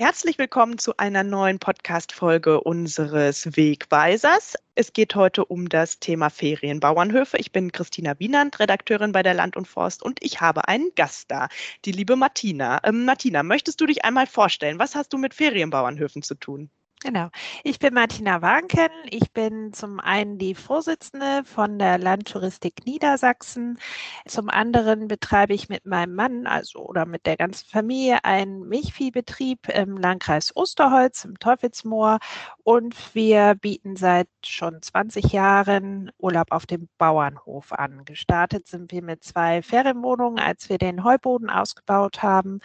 Herzlich 0.00 0.38
willkommen 0.38 0.78
zu 0.78 0.96
einer 0.96 1.24
neuen 1.24 1.58
Podcast-Folge 1.58 2.60
unseres 2.60 3.56
Wegweisers. 3.56 4.54
Es 4.76 4.92
geht 4.92 5.16
heute 5.16 5.44
um 5.44 5.68
das 5.68 5.98
Thema 5.98 6.30
Ferienbauernhöfe. 6.30 7.36
Ich 7.36 7.50
bin 7.50 7.72
Christina 7.72 8.16
Wienand, 8.20 8.60
Redakteurin 8.60 9.10
bei 9.10 9.24
der 9.24 9.34
Land 9.34 9.56
und 9.56 9.66
Forst 9.66 10.04
und 10.04 10.22
ich 10.22 10.40
habe 10.40 10.68
einen 10.68 10.92
Gast 10.94 11.32
da, 11.32 11.48
die 11.84 11.90
liebe 11.90 12.14
Martina. 12.14 12.80
Ähm, 12.84 13.06
Martina, 13.06 13.42
möchtest 13.42 13.80
du 13.80 13.86
dich 13.86 14.04
einmal 14.04 14.28
vorstellen? 14.28 14.78
Was 14.78 14.94
hast 14.94 15.12
du 15.12 15.18
mit 15.18 15.34
Ferienbauernhöfen 15.34 16.22
zu 16.22 16.36
tun? 16.36 16.70
Genau. 17.00 17.28
Ich 17.62 17.78
bin 17.78 17.94
Martina 17.94 18.42
Warnken. 18.42 18.88
Ich 19.08 19.30
bin 19.32 19.72
zum 19.72 20.00
einen 20.00 20.36
die 20.36 20.56
Vorsitzende 20.56 21.42
von 21.44 21.78
der 21.78 21.96
Landtouristik 21.96 22.84
Niedersachsen. 22.86 23.78
Zum 24.26 24.50
anderen 24.50 25.06
betreibe 25.06 25.54
ich 25.54 25.68
mit 25.68 25.86
meinem 25.86 26.16
Mann, 26.16 26.48
also 26.48 26.80
oder 26.80 27.06
mit 27.06 27.24
der 27.24 27.36
ganzen 27.36 27.68
Familie, 27.68 28.24
einen 28.24 28.68
Milchviehbetrieb 28.68 29.68
im 29.68 29.96
Landkreis 29.96 30.56
Osterholz 30.56 31.24
im 31.24 31.38
Teufelsmoor. 31.38 32.18
Und 32.64 33.14
wir 33.14 33.54
bieten 33.54 33.94
seit 33.94 34.28
schon 34.44 34.82
20 34.82 35.32
Jahren 35.32 36.10
Urlaub 36.18 36.48
auf 36.50 36.66
dem 36.66 36.88
Bauernhof 36.98 37.72
an. 37.72 38.04
Gestartet 38.06 38.66
sind 38.66 38.90
wir 38.90 39.02
mit 39.02 39.22
zwei 39.22 39.62
Ferienwohnungen, 39.62 40.40
als 40.40 40.68
wir 40.68 40.78
den 40.78 41.04
Heuboden 41.04 41.48
ausgebaut 41.48 42.24
haben. 42.24 42.58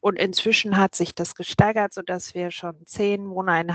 Und 0.00 0.18
inzwischen 0.18 0.76
hat 0.76 0.94
sich 0.94 1.14
das 1.16 1.34
gesteigert, 1.34 1.92
sodass 1.94 2.34
wir 2.34 2.52
schon 2.52 2.76
zehn 2.86 3.28
Wohneinheiten 3.28 3.71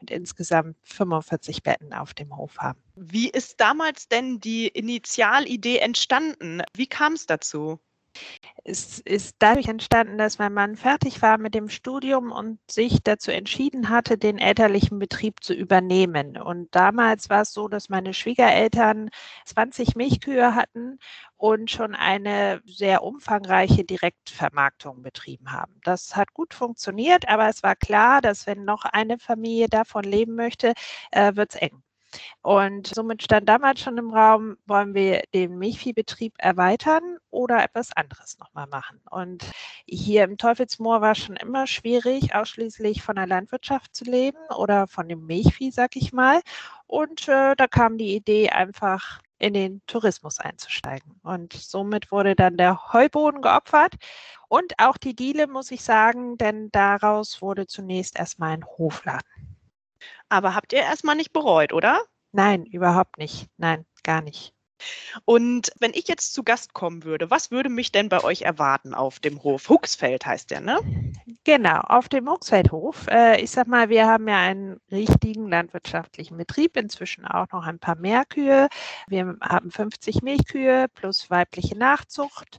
mit 0.00 0.10
insgesamt 0.10 0.76
45 0.82 1.62
Betten 1.62 1.92
auf 1.92 2.14
dem 2.14 2.36
Hof 2.36 2.58
haben. 2.58 2.82
Wie 2.96 3.28
ist 3.28 3.60
damals 3.60 4.08
denn 4.08 4.40
die 4.40 4.68
Initialidee 4.68 5.78
entstanden? 5.78 6.62
Wie 6.74 6.86
kam 6.86 7.14
es 7.14 7.26
dazu? 7.26 7.80
Es 8.64 8.98
ist 9.00 9.36
dadurch 9.38 9.68
entstanden, 9.68 10.18
dass 10.18 10.38
mein 10.38 10.52
Mann 10.52 10.76
fertig 10.76 11.22
war 11.22 11.38
mit 11.38 11.54
dem 11.54 11.68
Studium 11.68 12.32
und 12.32 12.58
sich 12.70 13.02
dazu 13.02 13.30
entschieden 13.30 13.88
hatte, 13.88 14.18
den 14.18 14.38
elterlichen 14.38 14.98
Betrieb 14.98 15.42
zu 15.42 15.54
übernehmen. 15.54 16.36
Und 16.36 16.74
damals 16.74 17.30
war 17.30 17.42
es 17.42 17.52
so, 17.52 17.68
dass 17.68 17.88
meine 17.88 18.14
Schwiegereltern 18.14 19.10
20 19.46 19.96
Milchkühe 19.96 20.54
hatten 20.54 20.98
und 21.36 21.70
schon 21.70 21.94
eine 21.94 22.60
sehr 22.66 23.02
umfangreiche 23.02 23.84
Direktvermarktung 23.84 25.02
betrieben 25.02 25.52
haben. 25.52 25.80
Das 25.84 26.16
hat 26.16 26.34
gut 26.34 26.52
funktioniert, 26.54 27.28
aber 27.28 27.48
es 27.48 27.62
war 27.62 27.76
klar, 27.76 28.20
dass 28.20 28.46
wenn 28.46 28.64
noch 28.64 28.84
eine 28.84 29.18
Familie 29.18 29.68
davon 29.68 30.04
leben 30.04 30.34
möchte, 30.34 30.74
äh, 31.10 31.34
wird 31.36 31.54
es 31.54 31.60
eng. 31.60 31.82
Und 32.42 32.86
somit 32.86 33.22
stand 33.22 33.48
damals 33.48 33.80
schon 33.80 33.98
im 33.98 34.10
Raum, 34.12 34.56
wollen 34.66 34.94
wir 34.94 35.22
den 35.34 35.58
Milchviehbetrieb 35.58 36.34
erweitern 36.38 37.18
oder 37.30 37.62
etwas 37.62 37.92
anderes 37.92 38.38
nochmal 38.38 38.66
machen. 38.66 39.00
Und 39.10 39.44
hier 39.86 40.24
im 40.24 40.38
Teufelsmoor 40.38 41.00
war 41.00 41.14
schon 41.14 41.36
immer 41.36 41.66
schwierig, 41.66 42.34
ausschließlich 42.34 43.02
von 43.02 43.16
der 43.16 43.26
Landwirtschaft 43.26 43.94
zu 43.94 44.04
leben 44.04 44.38
oder 44.56 44.86
von 44.86 45.08
dem 45.08 45.26
Milchvieh, 45.26 45.70
sag 45.70 45.96
ich 45.96 46.12
mal. 46.12 46.40
Und 46.86 47.28
äh, 47.28 47.54
da 47.56 47.66
kam 47.66 47.98
die 47.98 48.14
Idee, 48.14 48.50
einfach 48.50 49.20
in 49.38 49.54
den 49.54 49.82
Tourismus 49.86 50.40
einzusteigen. 50.40 51.20
Und 51.22 51.52
somit 51.52 52.10
wurde 52.10 52.34
dann 52.34 52.56
der 52.56 52.92
Heuboden 52.92 53.42
geopfert 53.42 53.94
und 54.48 54.72
auch 54.78 54.96
die 54.96 55.14
Diele, 55.14 55.46
muss 55.46 55.70
ich 55.70 55.82
sagen, 55.82 56.36
denn 56.38 56.70
daraus 56.72 57.40
wurde 57.42 57.66
zunächst 57.66 58.18
erstmal 58.18 58.52
ein 58.52 58.64
Hofladen. 58.66 59.47
Aber 60.28 60.54
habt 60.54 60.72
ihr 60.72 60.80
erstmal 60.80 61.16
nicht 61.16 61.32
bereut, 61.32 61.72
oder? 61.72 62.02
Nein, 62.32 62.66
überhaupt 62.66 63.18
nicht. 63.18 63.48
Nein, 63.56 63.86
gar 64.02 64.22
nicht. 64.22 64.54
Und 65.24 65.70
wenn 65.78 65.92
ich 65.94 66.08
jetzt 66.08 66.34
zu 66.34 66.42
Gast 66.42 66.72
kommen 66.72 67.04
würde, 67.04 67.30
was 67.30 67.50
würde 67.50 67.68
mich 67.68 67.92
denn 67.92 68.08
bei 68.08 68.22
euch 68.22 68.42
erwarten 68.42 68.94
auf 68.94 69.20
dem 69.20 69.42
Hof? 69.42 69.68
Huxfeld 69.68 70.26
heißt 70.26 70.50
der, 70.50 70.60
ne? 70.60 70.78
Genau, 71.44 71.80
auf 71.80 72.08
dem 72.08 72.28
Huxfeldhof. 72.28 73.06
Äh, 73.08 73.40
ich 73.40 73.50
sag 73.50 73.66
mal, 73.66 73.88
wir 73.88 74.06
haben 74.06 74.28
ja 74.28 74.38
einen 74.38 74.80
richtigen 74.90 75.48
landwirtschaftlichen 75.48 76.36
Betrieb, 76.36 76.76
inzwischen 76.76 77.24
auch 77.26 77.46
noch 77.52 77.64
ein 77.66 77.78
paar 77.78 77.96
mehr 77.96 78.24
Kühe. 78.24 78.68
Wir 79.06 79.36
haben 79.40 79.70
50 79.70 80.22
Milchkühe 80.22 80.86
plus 80.94 81.30
weibliche 81.30 81.76
Nachzucht. 81.76 82.58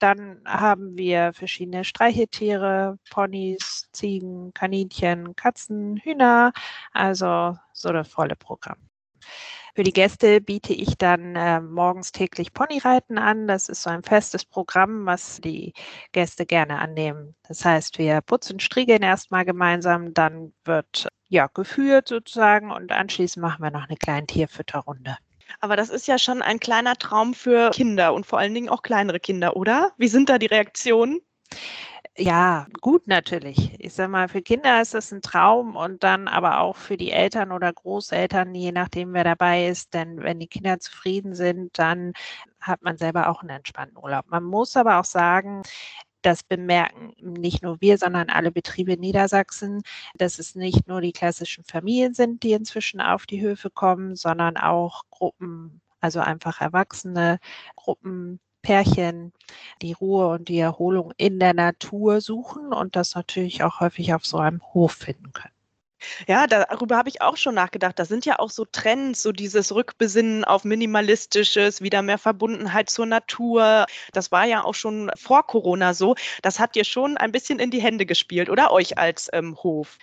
Dann 0.00 0.40
haben 0.44 0.96
wir 0.96 1.32
verschiedene 1.32 1.84
Streichetiere, 1.84 2.98
Ponys, 3.10 3.88
Ziegen, 3.92 4.52
Kaninchen, 4.54 5.34
Katzen, 5.34 5.96
Hühner, 5.96 6.52
also 6.92 7.56
so 7.72 7.92
das 7.92 8.08
volle 8.08 8.36
Programm. 8.36 8.78
Für 9.78 9.84
die 9.84 9.92
Gäste 9.92 10.40
biete 10.40 10.72
ich 10.72 10.98
dann 10.98 11.36
äh, 11.36 11.60
morgens 11.60 12.10
täglich 12.10 12.52
Ponyreiten 12.52 13.16
an. 13.16 13.46
Das 13.46 13.68
ist 13.68 13.82
so 13.82 13.90
ein 13.90 14.02
festes 14.02 14.44
Programm, 14.44 15.06
was 15.06 15.40
die 15.40 15.72
Gäste 16.10 16.46
gerne 16.46 16.80
annehmen. 16.80 17.36
Das 17.46 17.64
heißt, 17.64 17.96
wir 17.96 18.20
putzen 18.20 18.58
Striegeln 18.58 19.04
erstmal 19.04 19.44
gemeinsam, 19.44 20.12
dann 20.14 20.52
wird 20.64 21.06
ja 21.28 21.46
geführt 21.46 22.08
sozusagen 22.08 22.72
und 22.72 22.90
anschließend 22.90 23.40
machen 23.40 23.62
wir 23.62 23.70
noch 23.70 23.86
eine 23.86 23.96
kleine 23.96 24.26
Tierfütterrunde. 24.26 25.16
Aber 25.60 25.76
das 25.76 25.90
ist 25.90 26.08
ja 26.08 26.18
schon 26.18 26.42
ein 26.42 26.58
kleiner 26.58 26.96
Traum 26.96 27.32
für 27.32 27.70
Kinder 27.70 28.14
und 28.14 28.26
vor 28.26 28.40
allen 28.40 28.54
Dingen 28.54 28.70
auch 28.70 28.82
kleinere 28.82 29.20
Kinder, 29.20 29.54
oder? 29.54 29.92
Wie 29.96 30.08
sind 30.08 30.28
da 30.28 30.38
die 30.38 30.46
Reaktionen? 30.46 31.20
Ja, 32.20 32.66
gut 32.80 33.06
natürlich. 33.06 33.76
Ich 33.78 33.92
sage 33.94 34.08
mal, 34.10 34.28
für 34.28 34.42
Kinder 34.42 34.80
ist 34.82 34.92
das 34.92 35.12
ein 35.12 35.22
Traum 35.22 35.76
und 35.76 36.02
dann 36.02 36.26
aber 36.26 36.58
auch 36.58 36.74
für 36.76 36.96
die 36.96 37.12
Eltern 37.12 37.52
oder 37.52 37.72
Großeltern, 37.72 38.52
je 38.56 38.72
nachdem, 38.72 39.12
wer 39.14 39.22
dabei 39.22 39.68
ist. 39.68 39.94
Denn 39.94 40.20
wenn 40.20 40.40
die 40.40 40.48
Kinder 40.48 40.80
zufrieden 40.80 41.34
sind, 41.36 41.78
dann 41.78 42.12
hat 42.60 42.82
man 42.82 42.96
selber 42.96 43.28
auch 43.28 43.42
einen 43.42 43.50
entspannten 43.50 43.96
Urlaub. 43.96 44.24
Man 44.28 44.42
muss 44.42 44.76
aber 44.76 44.98
auch 44.98 45.04
sagen, 45.04 45.62
das 46.22 46.42
bemerken 46.42 47.12
nicht 47.20 47.62
nur 47.62 47.80
wir, 47.80 47.98
sondern 47.98 48.30
alle 48.30 48.52
Betriebe 48.52 48.94
in 48.94 49.00
Niedersachsen, 49.00 49.82
dass 50.16 50.38
es 50.40 50.54
nicht 50.56 50.88
nur 50.88 51.00
die 51.00 51.12
klassischen 51.12 51.64
Familien 51.64 52.14
sind, 52.14 52.42
die 52.42 52.52
inzwischen 52.52 53.00
auf 53.00 53.26
die 53.26 53.42
Höfe 53.42 53.70
kommen, 53.70 54.16
sondern 54.16 54.56
auch 54.56 55.04
Gruppen, 55.10 55.80
also 56.00 56.20
einfach 56.20 56.60
erwachsene 56.60 57.38
Gruppen, 57.76 58.40
Pärchen 58.68 59.32
die 59.80 59.94
Ruhe 59.94 60.28
und 60.28 60.50
die 60.50 60.58
Erholung 60.58 61.14
in 61.16 61.40
der 61.40 61.54
Natur 61.54 62.20
suchen 62.20 62.74
und 62.74 62.96
das 62.96 63.14
natürlich 63.14 63.62
auch 63.62 63.80
häufig 63.80 64.12
auf 64.12 64.26
so 64.26 64.36
einem 64.36 64.60
Hof 64.74 64.92
finden 64.92 65.32
können. 65.32 65.57
Ja, 66.26 66.46
darüber 66.46 66.96
habe 66.96 67.08
ich 67.08 67.22
auch 67.22 67.36
schon 67.36 67.54
nachgedacht. 67.54 67.98
Da 67.98 68.04
sind 68.04 68.24
ja 68.24 68.38
auch 68.38 68.50
so 68.50 68.64
Trends, 68.64 69.22
so 69.22 69.32
dieses 69.32 69.74
Rückbesinnen 69.74 70.44
auf 70.44 70.64
Minimalistisches, 70.64 71.80
wieder 71.82 72.02
mehr 72.02 72.18
Verbundenheit 72.18 72.90
zur 72.90 73.06
Natur. 73.06 73.86
Das 74.12 74.30
war 74.32 74.44
ja 74.44 74.64
auch 74.64 74.74
schon 74.74 75.10
vor 75.16 75.46
Corona 75.46 75.94
so. 75.94 76.14
Das 76.42 76.58
hat 76.58 76.74
dir 76.74 76.84
schon 76.84 77.16
ein 77.16 77.32
bisschen 77.32 77.58
in 77.58 77.70
die 77.70 77.80
Hände 77.82 78.06
gespielt, 78.06 78.48
oder 78.50 78.70
euch 78.72 78.98
als 78.98 79.28
ähm, 79.32 79.56
Hof? 79.62 79.98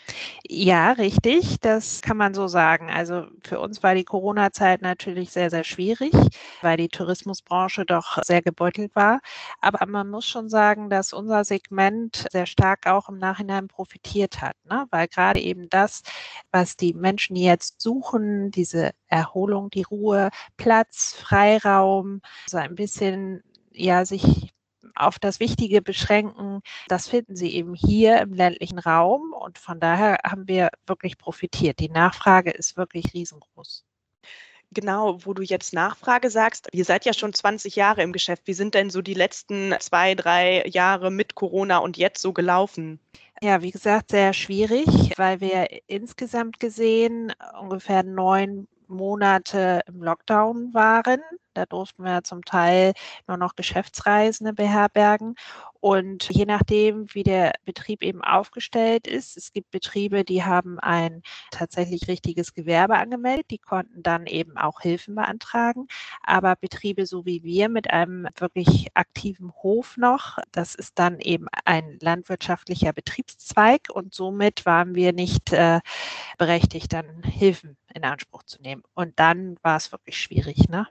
Ja, 0.48 0.92
richtig. 0.94 1.60
Das 1.62 2.02
kann 2.02 2.18
man 2.18 2.34
so 2.34 2.48
sagen. 2.48 2.90
Also 2.92 3.28
für 3.44 3.60
uns 3.60 3.84
war 3.84 3.96
die 3.96 4.04
Corona-Zeit 4.04 4.82
natürlich 4.82 5.32
sehr, 5.32 5.50
sehr 5.50 5.64
schwierig, 5.64 6.14
weil 6.62 6.78
die 6.78 6.90
Tourismusbranche 6.90 7.86
doch 7.86 8.22
sehr 8.24 8.42
gebeutelt 8.42 8.96
war. 8.96 9.22
Aber 9.62 9.86
man 9.86 10.10
muss 10.10 10.26
schon 10.28 10.50
sagen, 10.50 10.90
dass 10.90 11.14
unser 11.14 11.44
Segment 11.44 12.26
sehr 12.32 12.46
stark 12.46 12.88
auch 12.88 13.10
im 13.10 13.18
Nachhinein 13.18 13.68
profitiert 13.68 14.42
hat, 14.42 14.56
ne? 14.66 14.86
weil 14.92 15.08
gerade 15.08 15.40
eben 15.40 15.70
das, 15.70 15.85
das, 15.86 16.04
was 16.52 16.78
die 16.78 16.94
Menschen 16.94 17.36
jetzt 17.36 17.82
suchen, 17.82 18.52
diese 18.52 18.92
Erholung, 19.08 19.70
die 19.70 19.84
Ruhe, 19.84 20.30
Platz, 20.58 21.14
Freiraum, 21.14 22.22
so 22.48 22.58
ein 22.58 22.76
bisschen, 22.76 23.44
ja, 23.72 24.06
sich 24.06 24.54
auf 24.96 25.20
das 25.20 25.40
Wichtige 25.40 25.82
beschränken, 25.82 26.62
das 26.88 27.08
finden 27.10 27.36
Sie 27.36 27.54
eben 27.54 27.74
hier 27.76 28.22
im 28.22 28.34
ländlichen 28.34 28.80
Raum 28.80 29.34
und 29.34 29.58
von 29.60 29.80
daher 29.80 30.20
haben 30.24 30.48
wir 30.48 30.70
wirklich 30.88 31.18
profitiert. 31.18 31.80
Die 31.80 31.90
Nachfrage 31.90 32.52
ist 32.52 32.78
wirklich 32.78 33.14
riesengroß. 33.14 33.86
Genau, 34.76 35.26
wo 35.26 35.34
du 35.34 35.42
jetzt 35.42 35.74
Nachfrage 35.74 36.30
sagst, 36.30 36.68
ihr 36.74 36.84
seid 36.84 37.06
ja 37.06 37.14
schon 37.14 37.34
20 37.34 37.78
Jahre 37.78 38.04
im 38.04 38.12
Geschäft. 38.12 38.44
Wie 38.46 38.54
sind 38.54 38.76
denn 38.76 38.90
so 38.90 39.02
die 39.02 39.14
letzten 39.14 39.74
zwei, 39.80 40.16
drei 40.16 40.66
Jahre 40.68 41.12
mit 41.12 41.34
Corona 41.34 41.78
und 41.78 41.96
jetzt 41.96 42.22
so 42.22 42.34
gelaufen? 42.34 43.00
Ja, 43.42 43.62
wie 43.62 43.72
gesagt, 43.72 44.12
sehr 44.12 44.34
schwierig, 44.34 45.14
weil 45.16 45.40
wir 45.40 45.68
insgesamt 45.88 46.60
gesehen 46.60 47.32
ungefähr 47.60 48.04
neun 48.04 48.68
Monate 48.88 49.82
im 49.88 50.04
Lockdown 50.04 50.74
waren. 50.74 51.22
Da 51.56 51.66
durften 51.66 52.04
wir 52.04 52.24
zum 52.24 52.44
Teil 52.46 52.94
nur 53.28 53.38
noch 53.38 53.56
Geschäftsreisende 53.56 54.54
beherbergen. 54.54 55.36
Und 55.80 56.30
je 56.32 56.46
nachdem, 56.46 57.14
wie 57.14 57.22
der 57.24 57.54
Betrieb 57.64 58.04
eben 58.04 58.24
aufgestellt 58.24 59.06
ist, 59.08 59.38
es 59.38 59.52
gibt 59.54 59.70
Betriebe, 59.70 60.24
die 60.24 60.44
haben 60.44 60.80
ein 60.80 61.22
tatsächlich 61.52 62.08
richtiges 62.08 62.54
Gewerbe 62.56 62.96
angemeldet, 62.96 63.52
die 63.52 63.60
konnten 63.60 64.02
dann 64.02 64.26
eben 64.26 64.58
auch 64.58 64.82
Hilfen 64.82 65.14
beantragen. 65.16 65.88
Aber 66.24 66.56
Betriebe 66.56 67.06
so 67.06 67.26
wie 67.26 67.44
wir 67.44 67.70
mit 67.70 67.92
einem 67.92 68.28
wirklich 68.38 68.88
aktiven 68.96 69.52
Hof 69.62 69.96
noch, 69.98 70.40
das 70.52 70.74
ist 70.76 70.98
dann 71.00 71.20
eben 71.20 71.48
ein 71.66 71.98
landwirtschaftlicher 72.02 72.94
Betriebszweig 72.94 73.90
und 73.94 74.14
somit 74.14 74.66
waren 74.66 74.96
wir 74.96 75.14
nicht 75.14 75.54
äh, 75.54 75.82
berechtigt, 76.38 76.94
dann 76.94 77.24
Hilfen 77.24 77.78
in 77.94 78.04
Anspruch 78.04 78.44
zu 78.44 78.62
nehmen. 78.62 78.84
Und 78.94 79.20
dann 79.20 79.58
war 79.62 79.78
es 79.78 79.92
wirklich 79.92 80.20
schwierig, 80.20 80.68
ne? 80.70 80.88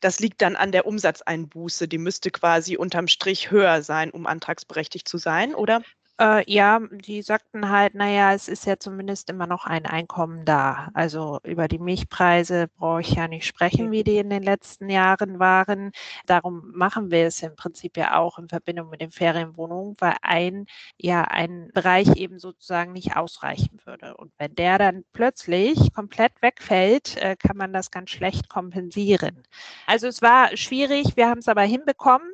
Das 0.00 0.18
liegt 0.20 0.42
dann 0.42 0.56
an 0.56 0.72
der 0.72 0.86
Umsatzeinbuße. 0.86 1.88
Die 1.88 1.98
müsste 1.98 2.30
quasi 2.30 2.76
unterm 2.76 3.06
Strich 3.08 3.50
höher 3.50 3.82
sein, 3.82 4.10
um 4.10 4.26
antragsberechtigt 4.26 5.08
zu 5.08 5.18
sein, 5.18 5.54
oder? 5.54 5.82
Äh, 6.20 6.44
ja, 6.52 6.80
die 6.90 7.22
sagten 7.22 7.70
halt, 7.70 7.94
naja, 7.94 8.34
es 8.34 8.46
ist 8.48 8.66
ja 8.66 8.78
zumindest 8.78 9.30
immer 9.30 9.46
noch 9.46 9.64
ein 9.64 9.86
Einkommen 9.86 10.44
da. 10.44 10.90
Also 10.92 11.40
über 11.44 11.66
die 11.66 11.78
Milchpreise 11.78 12.68
brauche 12.76 13.00
ich 13.00 13.12
ja 13.14 13.26
nicht 13.26 13.46
sprechen, 13.46 13.90
wie 13.90 14.04
die 14.04 14.18
in 14.18 14.28
den 14.28 14.42
letzten 14.42 14.90
Jahren 14.90 15.38
waren. 15.38 15.92
Darum 16.26 16.72
machen 16.74 17.10
wir 17.10 17.26
es 17.26 17.42
im 17.42 17.56
Prinzip 17.56 17.96
ja 17.96 18.16
auch 18.18 18.38
in 18.38 18.48
Verbindung 18.50 18.90
mit 18.90 19.00
den 19.00 19.12
Ferienwohnungen, 19.12 19.96
weil 19.98 20.16
ein, 20.20 20.66
ja, 20.98 21.22
ein 21.24 21.70
Bereich 21.72 22.08
eben 22.16 22.38
sozusagen 22.38 22.92
nicht 22.92 23.16
ausreichen 23.16 23.80
würde. 23.86 24.14
Und 24.18 24.32
wenn 24.38 24.54
der 24.54 24.76
dann 24.78 25.04
plötzlich 25.14 25.92
komplett 25.94 26.32
wegfällt, 26.42 27.16
äh, 27.16 27.34
kann 27.36 27.56
man 27.56 27.72
das 27.72 27.90
ganz 27.90 28.10
schlecht 28.10 28.50
kompensieren. 28.50 29.42
Also 29.86 30.06
es 30.08 30.20
war 30.20 30.54
schwierig, 30.56 31.16
wir 31.16 31.28
haben 31.30 31.38
es 31.38 31.48
aber 31.48 31.62
hinbekommen. 31.62 32.30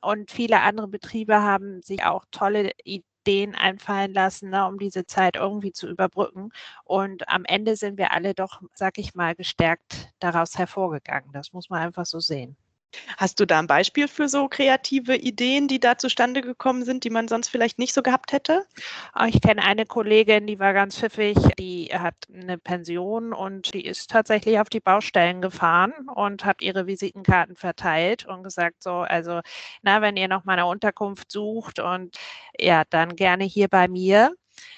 Und 0.00 0.30
viele 0.30 0.60
andere 0.62 0.88
Betriebe 0.88 1.40
haben 1.42 1.82
sich 1.82 2.04
auch 2.04 2.24
tolle 2.30 2.72
Ideen 2.84 3.54
einfallen 3.54 4.12
lassen, 4.14 4.50
ne, 4.50 4.66
um 4.66 4.78
diese 4.78 5.06
Zeit 5.06 5.36
irgendwie 5.36 5.72
zu 5.72 5.88
überbrücken. 5.88 6.50
Und 6.84 7.28
am 7.28 7.44
Ende 7.44 7.76
sind 7.76 7.98
wir 7.98 8.12
alle 8.12 8.34
doch, 8.34 8.62
sag 8.74 8.98
ich 8.98 9.14
mal, 9.14 9.34
gestärkt 9.34 10.10
daraus 10.20 10.56
hervorgegangen. 10.58 11.32
Das 11.32 11.52
muss 11.52 11.68
man 11.70 11.80
einfach 11.82 12.06
so 12.06 12.20
sehen. 12.20 12.56
Hast 13.18 13.40
du 13.40 13.46
da 13.46 13.58
ein 13.58 13.66
Beispiel 13.66 14.08
für 14.08 14.28
so 14.28 14.48
kreative 14.48 15.16
Ideen, 15.16 15.68
die 15.68 15.80
da 15.80 15.98
zustande 15.98 16.40
gekommen 16.40 16.84
sind, 16.84 17.04
die 17.04 17.10
man 17.10 17.28
sonst 17.28 17.48
vielleicht 17.48 17.78
nicht 17.78 17.92
so 17.94 18.02
gehabt 18.02 18.32
hätte? 18.32 18.64
Ah, 19.12 19.26
ich 19.26 19.40
kenne 19.40 19.62
eine 19.64 19.84
Kollegin, 19.86 20.46
die 20.46 20.58
war 20.58 20.72
ganz 20.72 20.98
pfiffig, 20.98 21.36
die 21.58 21.86
hat 21.92 22.14
eine 22.32 22.56
Pension 22.58 23.32
und 23.32 23.74
die 23.74 23.84
ist 23.84 24.10
tatsächlich 24.10 24.58
auf 24.60 24.68
die 24.70 24.80
Baustellen 24.80 25.42
gefahren 25.42 25.92
und 26.14 26.44
hat 26.44 26.62
ihre 26.62 26.86
Visitenkarten 26.86 27.56
verteilt 27.56 28.26
und 28.26 28.42
gesagt, 28.42 28.82
so, 28.82 28.92
also, 29.00 29.40
na, 29.82 30.00
wenn 30.02 30.16
ihr 30.16 30.28
noch 30.28 30.44
mal 30.44 30.54
eine 30.54 30.66
Unterkunft 30.66 31.30
sucht 31.32 31.80
und 31.80 32.16
ja, 32.58 32.84
dann 32.88 33.16
gerne 33.16 33.44
hier 33.44 33.68
bei 33.68 33.88
mir 33.88 34.32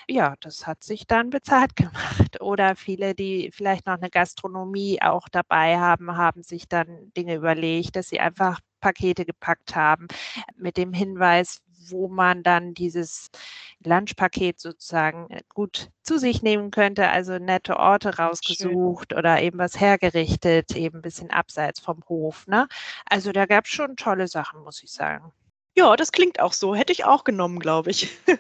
ja, 0.08 0.34
das 0.40 0.66
hat 0.66 0.84
sich 0.84 1.06
dann 1.06 1.30
bezahlt 1.30 1.76
gemacht. 1.76 2.40
Oder 2.40 2.76
viele, 2.76 3.14
die 3.14 3.50
vielleicht 3.52 3.86
noch 3.86 3.98
eine 3.98 4.10
Gastronomie 4.10 5.00
auch 5.02 5.28
dabei 5.28 5.78
haben, 5.78 6.16
haben 6.16 6.42
sich 6.42 6.68
dann 6.68 7.12
Dinge 7.16 7.34
überlegt, 7.36 7.96
dass 7.96 8.08
sie 8.08 8.20
einfach 8.20 8.60
Pakete 8.80 9.24
gepackt 9.24 9.76
haben 9.76 10.08
mit 10.56 10.76
dem 10.76 10.92
Hinweis, 10.92 11.60
wo 11.88 12.08
man 12.08 12.42
dann 12.42 12.74
dieses 12.74 13.30
Lunchpaket 13.84 14.60
sozusagen 14.60 15.30
äh, 15.30 15.42
gut 15.48 15.90
zu 16.02 16.18
sich 16.18 16.42
nehmen 16.42 16.70
könnte, 16.70 17.08
also 17.08 17.38
nette 17.38 17.78
Orte 17.78 18.18
rausgesucht 18.18 19.12
Schön. 19.12 19.18
oder 19.18 19.42
eben 19.42 19.58
was 19.58 19.80
hergerichtet, 19.80 20.74
eben 20.76 20.98
ein 20.98 21.02
bisschen 21.02 21.30
abseits 21.30 21.80
vom 21.80 22.02
Hof. 22.08 22.46
Ne? 22.46 22.68
Also 23.06 23.32
da 23.32 23.46
gab 23.46 23.64
es 23.64 23.70
schon 23.70 23.96
tolle 23.96 24.28
Sachen, 24.28 24.62
muss 24.62 24.82
ich 24.82 24.92
sagen. 24.92 25.32
Ja, 25.76 25.96
das 25.96 26.12
klingt 26.12 26.40
auch 26.40 26.52
so. 26.52 26.74
Hätte 26.74 26.92
ich 26.92 27.04
auch 27.04 27.24
genommen, 27.24 27.58
glaube 27.58 27.90
ich. 27.90 28.10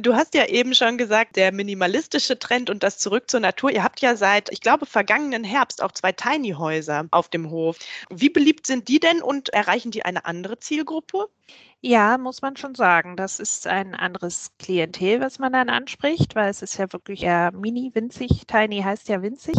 Du 0.00 0.14
hast 0.14 0.34
ja 0.34 0.46
eben 0.46 0.74
schon 0.74 0.96
gesagt, 0.96 1.36
der 1.36 1.52
minimalistische 1.52 2.38
Trend 2.38 2.70
und 2.70 2.82
das 2.82 2.98
Zurück 2.98 3.30
zur 3.30 3.40
Natur. 3.40 3.70
Ihr 3.70 3.82
habt 3.82 4.00
ja 4.00 4.16
seit, 4.16 4.50
ich 4.50 4.60
glaube, 4.60 4.86
vergangenen 4.86 5.44
Herbst 5.44 5.82
auch 5.82 5.92
zwei 5.92 6.12
Tiny 6.12 6.52
Häuser 6.52 7.06
auf 7.10 7.28
dem 7.28 7.50
Hof. 7.50 7.78
Wie 8.10 8.30
beliebt 8.30 8.66
sind 8.66 8.88
die 8.88 9.00
denn 9.00 9.22
und 9.22 9.50
erreichen 9.50 9.90
die 9.90 10.04
eine 10.04 10.24
andere 10.24 10.58
Zielgruppe? 10.58 11.28
Ja, 11.84 12.16
muss 12.16 12.42
man 12.42 12.56
schon 12.56 12.76
sagen. 12.76 13.16
Das 13.16 13.40
ist 13.40 13.66
ein 13.66 13.96
anderes 13.96 14.52
Klientel, 14.58 15.20
was 15.20 15.40
man 15.40 15.52
dann 15.52 15.68
anspricht, 15.68 16.36
weil 16.36 16.48
es 16.48 16.62
ist 16.62 16.76
ja 16.78 16.92
wirklich 16.92 17.24
eher 17.24 17.50
mini, 17.52 17.90
winzig. 17.92 18.46
Tiny 18.46 18.82
heißt 18.82 19.08
ja 19.08 19.20
winzig. 19.20 19.56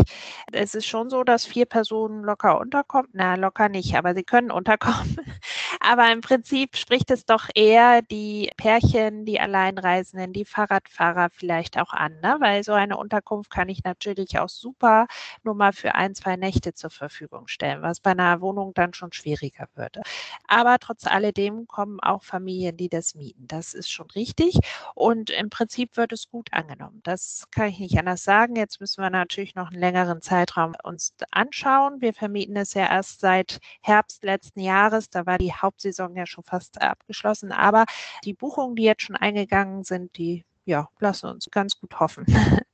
Es 0.54 0.74
ist 0.74 0.86
schon 0.88 1.10
so, 1.10 1.26
dass 1.26 1.46
vier 1.46 1.66
Personen 1.66 2.24
locker 2.24 2.60
unterkommen. 2.62 3.10
Na, 3.12 3.36
locker 3.36 3.68
nicht, 3.68 3.96
aber 3.98 4.14
sie 4.16 4.24
können 4.24 4.52
unterkommen. 4.52 5.18
Aber 5.86 6.10
im 6.14 6.22
Prinzip 6.22 6.78
spricht 6.78 7.12
es 7.12 7.26
doch 7.26 7.50
eher 7.56 8.02
die 8.04 8.50
Pärchen, 8.56 9.26
die 9.26 9.40
Alleinreisenden, 9.42 10.32
die 10.32 10.46
Fahrradfahrer 10.46 11.30
vielleicht 11.30 11.78
auch 11.78 11.92
an, 11.92 12.14
ne? 12.22 12.38
weil 12.40 12.64
so 12.64 12.72
eine 12.72 12.96
Unterkunft 12.96 13.50
kann 13.52 13.68
ich 13.68 13.84
natürlich 13.84 14.40
auch 14.40 14.48
super 14.48 15.08
nur 15.44 15.56
mal 15.56 15.74
für 15.74 15.96
ein, 15.96 16.16
zwei 16.16 16.38
Nächte 16.38 16.74
zur 16.74 16.90
Verfügung 16.90 17.48
stellen, 17.48 17.82
was 17.82 18.00
bei 18.00 18.12
einer 18.12 18.40
Wohnung 18.40 18.74
dann 18.74 18.94
schon 18.94 19.12
schwieriger 19.12 19.68
würde. 19.76 20.02
Aber 20.48 20.78
trotz 20.80 21.06
alledem 21.08 21.68
kommen 21.68 22.00
auch 22.00 22.13
auch 22.14 22.24
Familien, 22.24 22.78
die 22.78 22.90
das 22.90 23.16
mieten. 23.16 23.48
Das 23.48 23.74
ist 23.74 23.92
schon 23.92 24.10
richtig. 24.12 24.60
Und 24.96 25.30
im 25.30 25.50
Prinzip 25.50 25.98
wird 25.98 26.14
es 26.14 26.30
gut 26.30 26.50
angenommen. 26.52 27.02
Das 27.04 27.46
kann 27.52 27.70
ich 27.70 27.80
nicht 27.80 27.98
anders 27.98 28.24
sagen. 28.24 28.56
Jetzt 28.56 28.80
müssen 28.80 29.02
wir 29.02 29.10
natürlich 29.10 29.56
noch 29.56 29.72
einen 29.72 29.80
längeren 29.80 30.22
Zeitraum 30.22 30.74
uns 30.84 31.14
anschauen. 31.32 32.02
Wir 32.02 32.14
vermieten 32.14 32.56
es 32.56 32.74
ja 32.74 32.90
erst 32.90 33.20
seit 33.20 33.60
Herbst 33.82 34.24
letzten 34.24 34.62
Jahres. 34.62 35.10
Da 35.10 35.26
war 35.26 35.38
die 35.38 35.54
Hauptsaison 35.54 36.16
ja 36.16 36.26
schon 36.26 36.44
fast 36.44 36.82
abgeschlossen. 36.82 37.52
Aber 37.52 37.86
die 38.24 38.34
Buchungen, 38.34 38.76
die 38.76 38.84
jetzt 38.84 39.04
schon 39.04 39.16
eingegangen 39.16 39.84
sind, 39.84 40.18
die 40.18 40.46
ja, 40.66 40.90
lassen 41.00 41.28
uns 41.28 41.50
ganz 41.52 41.80
gut 41.80 42.00
hoffen. 42.00 42.26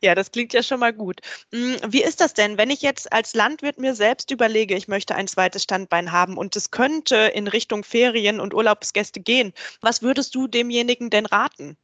Ja, 0.00 0.14
das 0.14 0.30
klingt 0.32 0.52
ja 0.52 0.62
schon 0.62 0.80
mal 0.80 0.92
gut. 0.92 1.20
Hm, 1.52 1.76
wie 1.88 2.02
ist 2.02 2.20
das 2.20 2.34
denn, 2.34 2.58
wenn 2.58 2.70
ich 2.70 2.82
jetzt 2.82 3.12
als 3.12 3.34
Landwirt 3.34 3.78
mir 3.78 3.94
selbst 3.94 4.30
überlege, 4.30 4.76
ich 4.76 4.88
möchte 4.88 5.14
ein 5.14 5.28
zweites 5.28 5.62
Standbein 5.62 6.12
haben 6.12 6.36
und 6.36 6.56
es 6.56 6.70
könnte 6.70 7.16
in 7.16 7.48
Richtung 7.48 7.84
Ferien 7.84 8.40
und 8.40 8.54
Urlaubsgäste 8.54 9.20
gehen? 9.20 9.52
Was 9.80 10.02
würdest 10.02 10.34
du 10.34 10.46
demjenigen 10.46 11.10
denn 11.10 11.26
raten? 11.26 11.76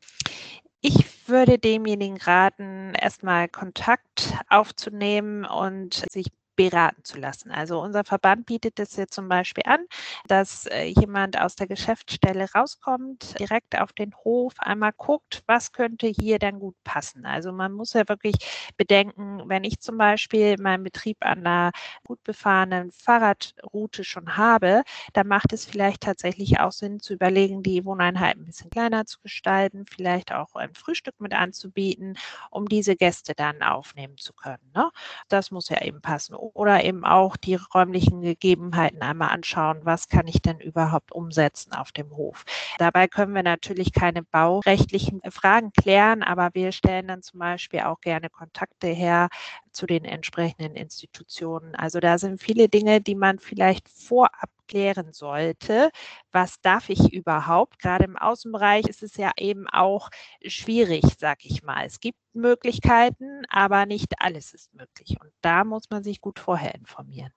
Ich 0.81 0.94
würde 1.26 1.58
demjenigen 1.58 2.19
raten, 2.19 2.94
erstmal 2.94 3.49
Kontakt 3.49 4.32
aufzunehmen 4.49 5.44
und 5.44 6.05
sich 6.11 6.26
beraten 6.59 7.05
zu 7.05 7.19
lassen. 7.19 7.53
Also 7.53 7.81
unser 7.81 8.03
Verband 8.03 8.45
bietet 8.45 8.81
es 8.81 8.97
jetzt 8.97 9.15
zum 9.15 9.29
Beispiel 9.29 9.63
an, 9.65 9.87
dass 10.27 10.67
äh, 10.67 10.87
jemand 10.87 11.41
aus 11.41 11.55
der 11.55 11.69
Geschäftsstelle 11.69 12.47
rauskommt, 12.53 13.39
direkt 13.39 13.79
auf 13.79 13.93
den 13.93 14.13
Hof, 14.25 14.55
einmal 14.59 14.91
guckt, 14.97 15.45
was 15.47 15.71
könnte 15.71 16.09
hier 16.09 16.41
dann 16.41 16.59
gut 16.59 16.75
passen. 16.83 17.25
Also 17.27 17.53
man 17.53 17.73
muss 17.73 17.93
ja 17.93 18.09
wirklich 18.09 18.35
bedenken, 18.77 19.43
wenn 19.47 19.63
ich 19.63 19.79
zum 19.79 19.99
Beispiel 19.99 20.57
meinen 20.59 20.83
Betrieb 20.83 21.19
an 21.21 21.47
einer 21.47 21.71
gut 22.05 22.23
befahrenen 22.25 22.91
Fahrradroute 22.91 24.03
schon 24.03 24.37
habe, 24.37 24.83
dann 25.13 25.29
macht 25.29 25.53
es 25.53 25.65
vielleicht 25.65 26.01
tatsächlich 26.03 26.59
auch 26.59 26.73
Sinn 26.73 26.99
zu 26.99 27.15
überlegen, 27.15 27.63
die 27.63 27.85
Wohneinheit 27.85 28.37
ein 28.37 28.47
bisschen 28.47 28.71
kleiner 28.71 29.07
zu 29.07 29.21
gestalten, 29.21 29.87
vielleicht 29.89 30.33
auch 30.33 30.57
ein 30.57 30.75
Frühstück 30.75 31.21
mit 31.21 31.35
anzubieten, 31.35 32.19
um 32.51 32.67
diese 32.69 32.97
Gäste 32.97 33.35
dann 33.37 33.63
aufnehmen 33.63 34.17
zu 34.19 34.33
können. 34.33 34.73
Ne? 34.75 34.91
Das 35.29 35.53
muss 35.53 35.69
ja 35.69 35.81
eben 35.83 36.01
passen 36.03 36.35
oder 36.55 36.85
eben 36.85 37.05
auch 37.05 37.37
die 37.37 37.55
räumlichen 37.56 38.21
Gegebenheiten 38.23 39.03
einmal 39.03 39.31
anschauen, 39.31 39.81
was 39.85 40.09
kann 40.09 40.27
ich 40.27 40.41
denn 40.43 40.61
überhaupt 40.61 41.12
umsetzen 41.12 41.73
auf 41.73 41.93
dem 41.93 42.11
Hof. 42.17 42.45
Dabei 42.79 43.06
können 43.09 43.35
wir 43.35 43.43
natürlich 43.43 43.93
keine 43.93 44.23
baurechtlichen 44.23 45.21
Fragen 45.31 45.73
klären, 45.73 46.23
aber 46.23 46.50
wir 46.55 46.73
stellen 46.73 47.09
dann 47.09 47.23
zum 47.23 47.41
Beispiel 47.41 47.81
auch 47.81 48.00
gerne 48.00 48.31
Kontakte 48.31 48.88
her 48.88 49.28
zu 49.73 49.87
den 49.87 50.05
entsprechenden 50.05 50.75
Institutionen. 50.75 51.75
Also 51.75 52.00
da 52.00 52.19
sind 52.19 52.40
viele 52.43 52.69
Dinge, 52.69 53.00
die 53.00 53.14
man 53.14 53.38
vielleicht 53.38 53.88
vorab 53.88 54.50
klären 54.69 55.13
sollte. 55.13 55.91
Was 56.33 56.61
darf 56.61 56.89
ich 56.91 57.13
überhaupt? 57.13 57.79
Gerade 57.81 58.05
im 58.05 58.17
Außenbereich 58.17 58.87
ist 58.87 59.03
es 59.03 59.17
ja 59.17 59.33
eben 59.39 59.67
auch 59.69 60.11
schwierig, 60.47 61.03
sag 61.19 61.45
ich 61.45 61.63
mal. 61.63 61.85
Es 61.87 62.01
gibt 62.01 62.19
Möglichkeiten, 62.35 63.43
aber 63.49 63.87
nicht 63.87 64.15
alles 64.21 64.55
ist 64.55 64.73
möglich. 64.75 65.17
Und 65.21 65.33
da 65.41 65.65
muss 65.65 65.91
man 65.91 66.03
sich 66.05 66.21
gut 66.21 66.39
vorher 66.39 66.75
informieren. 66.75 67.33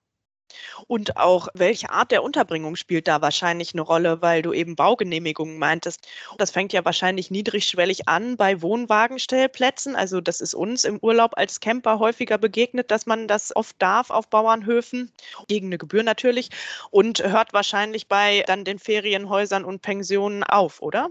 Und 0.86 1.16
auch 1.16 1.48
welche 1.54 1.90
Art 1.90 2.10
der 2.10 2.22
Unterbringung 2.22 2.76
spielt 2.76 3.08
da 3.08 3.20
wahrscheinlich 3.20 3.72
eine 3.72 3.82
Rolle, 3.82 4.22
weil 4.22 4.42
du 4.42 4.52
eben 4.52 4.76
Baugenehmigungen 4.76 5.58
meintest. 5.58 6.06
Das 6.38 6.50
fängt 6.50 6.72
ja 6.72 6.84
wahrscheinlich 6.84 7.30
niedrigschwellig 7.30 8.08
an 8.08 8.36
bei 8.36 8.62
Wohnwagenstellplätzen. 8.62 9.96
Also 9.96 10.20
das 10.20 10.40
ist 10.40 10.54
uns 10.54 10.84
im 10.84 10.98
Urlaub 10.98 11.32
als 11.36 11.60
Camper 11.60 11.98
häufiger 11.98 12.38
begegnet, 12.38 12.90
dass 12.90 13.06
man 13.06 13.28
das 13.28 13.54
oft 13.54 13.76
darf 13.80 14.10
auf 14.10 14.28
Bauernhöfen, 14.28 15.10
gegen 15.48 15.66
eine 15.66 15.78
Gebühr 15.78 16.02
natürlich, 16.02 16.50
und 16.90 17.22
hört 17.22 17.52
wahrscheinlich 17.52 18.08
bei 18.08 18.44
dann 18.46 18.64
den 18.64 18.78
Ferienhäusern 18.78 19.64
und 19.64 19.82
Pensionen 19.82 20.44
auf, 20.44 20.82
oder? 20.82 21.10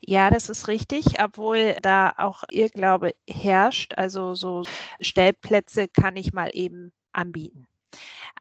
Ja, 0.00 0.30
das 0.30 0.48
ist 0.48 0.68
richtig, 0.68 1.20
obwohl 1.22 1.76
da 1.82 2.14
auch 2.16 2.44
Irrglaube 2.50 3.14
herrscht. 3.28 3.94
Also 3.96 4.34
so 4.34 4.64
Stellplätze 5.00 5.88
kann 5.88 6.16
ich 6.16 6.32
mal 6.32 6.50
eben 6.52 6.92
anbieten. 7.12 7.67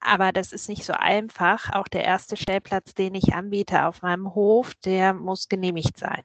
Aber 0.01 0.31
das 0.31 0.51
ist 0.53 0.69
nicht 0.69 0.83
so 0.85 0.93
einfach. 0.93 1.71
Auch 1.73 1.87
der 1.87 2.03
erste 2.03 2.37
Stellplatz, 2.37 2.93
den 2.93 3.15
ich 3.15 3.33
anbiete 3.33 3.85
auf 3.85 4.01
meinem 4.01 4.33
Hof, 4.35 4.73
der 4.75 5.13
muss 5.13 5.49
genehmigt 5.49 5.97
sein. 5.97 6.23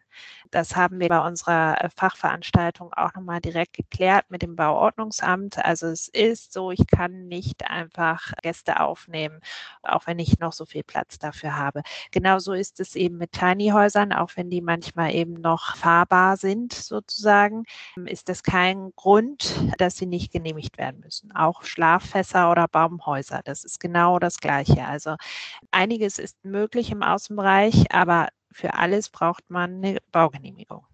Das 0.53 0.77
haben 0.77 1.01
wir 1.01 1.09
bei 1.09 1.27
unserer 1.27 1.83
äh, 1.83 1.89
Fachveranstaltung 1.97 2.93
auch 2.93 3.15
nochmal 3.15 3.41
direkt 3.41 3.73
geklärt 3.73 4.27
mit 4.29 4.43
dem 4.43 4.55
Bauordnungsamt. 4.55 5.65
Also 5.65 5.87
es 5.87 6.09
ist 6.09 6.53
so, 6.53 6.71
ich 6.71 6.87
kann 6.87 7.27
nicht 7.27 7.69
einfach 7.71 8.33
Gäste 8.43 8.81
aufnehmen, 8.81 9.41
auch 9.83 10.07
wenn 10.07 10.19
ich 10.19 10.39
noch 10.39 10.53
so 10.53 10.67
viel 10.67 10.85
Platz 10.85 11.19
dafür 11.19 11.57
habe. 11.57 11.83
Genauso 12.11 12.53
ist 12.53 12.81
es 12.81 12.95
eben 12.97 13.17
mit 13.17 13.33
Tiny 13.33 13.71
Häusern, 13.71 14.13
auch 14.13 14.33
wenn 14.37 14.51
die 14.51 14.61
manchmal 14.61 15.15
eben 15.15 15.41
noch 15.41 15.75
fahrbar 15.77 16.37
sind 16.37 16.75
sozusagen, 16.75 17.65
ist 18.05 18.29
das 18.29 18.43
kein 18.43 18.93
Grund, 18.95 19.59
dass 19.79 19.97
sie 19.97 20.07
nicht 20.07 20.33
genehmigt 20.33 20.77
werden 20.77 21.01
müssen. 21.01 21.33
Auch 21.35 21.63
Schlaffässer 21.63 22.51
oder 22.51 22.69
Baumhäuser, 22.69 23.41
das 23.43 23.65
ist 23.65 23.81
genau 23.81 24.19
das 24.19 24.39
Gleiche. 24.39 24.85
Also 24.85 25.17
einiges 25.71 26.19
ist 26.19 26.45
möglich 26.45 26.91
im 26.91 27.03
Außenbereich, 27.03 27.87
aber 27.91 28.29
für 28.53 28.75
alles 28.75 29.09
braucht 29.09 29.51
man 29.51 29.85
eine 29.85 29.99
Baugenehmigung. 30.13 30.87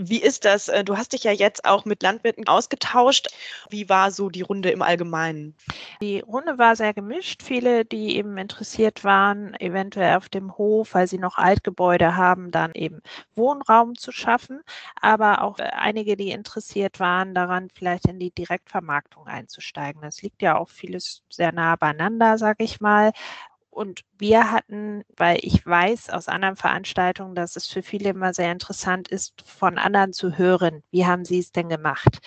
Wie 0.00 0.22
ist 0.22 0.44
das? 0.44 0.68
Äh, 0.68 0.84
du 0.84 0.96
hast 0.96 1.12
dich 1.12 1.24
ja 1.24 1.32
jetzt 1.32 1.64
auch 1.64 1.84
mit 1.84 2.02
Landwirten 2.02 2.46
ausgetauscht. 2.46 3.28
Wie 3.68 3.88
war 3.88 4.10
so 4.12 4.28
die 4.30 4.42
Runde 4.42 4.70
im 4.70 4.80
Allgemeinen? 4.82 5.56
Die 6.00 6.20
Runde 6.20 6.56
war 6.56 6.76
sehr 6.76 6.94
gemischt. 6.94 7.42
Viele, 7.42 7.84
die 7.84 8.16
eben 8.16 8.36
interessiert 8.38 9.02
waren, 9.02 9.54
eventuell 9.54 10.16
auf 10.16 10.28
dem 10.28 10.56
Hof, 10.56 10.94
weil 10.94 11.08
sie 11.08 11.18
noch 11.18 11.36
Altgebäude 11.36 12.16
haben, 12.16 12.52
dann 12.52 12.72
eben 12.74 13.00
Wohnraum 13.34 13.96
zu 13.96 14.12
schaffen. 14.12 14.62
Aber 15.00 15.42
auch 15.42 15.58
äh, 15.58 15.64
einige, 15.64 16.16
die 16.16 16.30
interessiert 16.30 17.00
waren, 17.00 17.34
daran 17.34 17.68
vielleicht 17.74 18.06
in 18.06 18.20
die 18.20 18.30
Direktvermarktung 18.30 19.26
einzusteigen. 19.26 20.02
Das 20.02 20.22
liegt 20.22 20.42
ja 20.42 20.58
auch 20.58 20.68
vieles 20.68 21.22
sehr 21.28 21.52
nah 21.52 21.76
beieinander, 21.76 22.38
sage 22.38 22.62
ich 22.62 22.80
mal. 22.80 23.12
Und 23.78 24.00
wir 24.18 24.50
hatten, 24.50 25.04
weil 25.16 25.38
ich 25.42 25.64
weiß 25.64 26.10
aus 26.10 26.26
anderen 26.26 26.56
Veranstaltungen, 26.56 27.36
dass 27.36 27.54
es 27.54 27.68
für 27.68 27.84
viele 27.84 28.08
immer 28.08 28.34
sehr 28.34 28.50
interessant 28.50 29.06
ist, 29.06 29.40
von 29.46 29.78
anderen 29.78 30.12
zu 30.12 30.36
hören, 30.36 30.82
wie 30.90 31.06
haben 31.06 31.24
sie 31.24 31.38
es 31.38 31.52
denn 31.52 31.68
gemacht. 31.68 32.18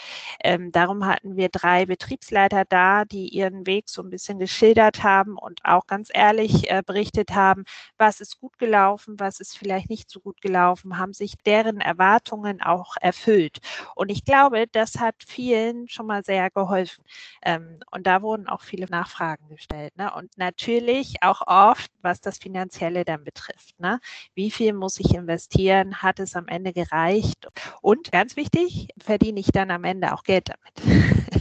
Ähm, 0.41 0.71
darum 0.71 1.05
hatten 1.05 1.35
wir 1.35 1.49
drei 1.49 1.85
Betriebsleiter 1.85 2.63
da, 2.63 3.03
die 3.03 3.27
ihren 3.27 3.67
Weg 3.67 3.89
so 3.89 4.01
ein 4.01 4.09
bisschen 4.09 4.39
geschildert 4.39 5.03
haben 5.03 5.37
und 5.37 5.59
auch 5.65 5.87
ganz 5.87 6.09
ehrlich 6.13 6.71
äh, 6.71 6.83
berichtet 6.85 7.31
haben, 7.31 7.65
was 7.97 8.21
ist 8.21 8.39
gut 8.39 8.57
gelaufen, 8.57 9.19
was 9.19 9.41
ist 9.41 9.57
vielleicht 9.57 9.89
nicht 9.89 10.09
so 10.09 10.21
gut 10.21 10.39
gelaufen, 10.39 10.97
haben 10.97 11.11
sich 11.11 11.35
deren 11.45 11.81
Erwartungen 11.81 12.61
auch 12.61 12.95
erfüllt. 13.01 13.57
Und 13.93 14.09
ich 14.09 14.23
glaube, 14.23 14.67
das 14.71 15.01
hat 15.01 15.15
vielen 15.27 15.89
schon 15.89 16.07
mal 16.07 16.23
sehr 16.23 16.49
geholfen. 16.49 17.03
Ähm, 17.41 17.81
und 17.91 18.07
da 18.07 18.21
wurden 18.21 18.47
auch 18.47 18.61
viele 18.61 18.85
Nachfragen 18.85 19.49
gestellt. 19.49 19.97
Ne? 19.97 20.13
Und 20.13 20.37
natürlich 20.37 21.21
auch 21.47 21.71
oft, 21.71 21.91
was 22.01 22.21
das 22.21 22.37
Finanzielle 22.37 23.05
dann 23.05 23.23
betrifft. 23.23 23.79
Ne? 23.79 23.99
Wie 24.35 24.51
viel 24.51 24.73
muss 24.73 24.99
ich 24.99 25.13
investieren? 25.13 26.01
Hat 26.01 26.19
es 26.19 26.35
am 26.35 26.47
Ende 26.47 26.73
gereicht? 26.73 27.47
Und 27.81 28.11
ganz 28.11 28.35
wichtig, 28.35 28.87
verdiene 28.99 29.39
ich 29.39 29.47
dann 29.51 29.71
am 29.71 29.83
Ende 29.83 30.13
auch 30.13 30.23
Geld 30.23 30.49
damit? 30.49 31.07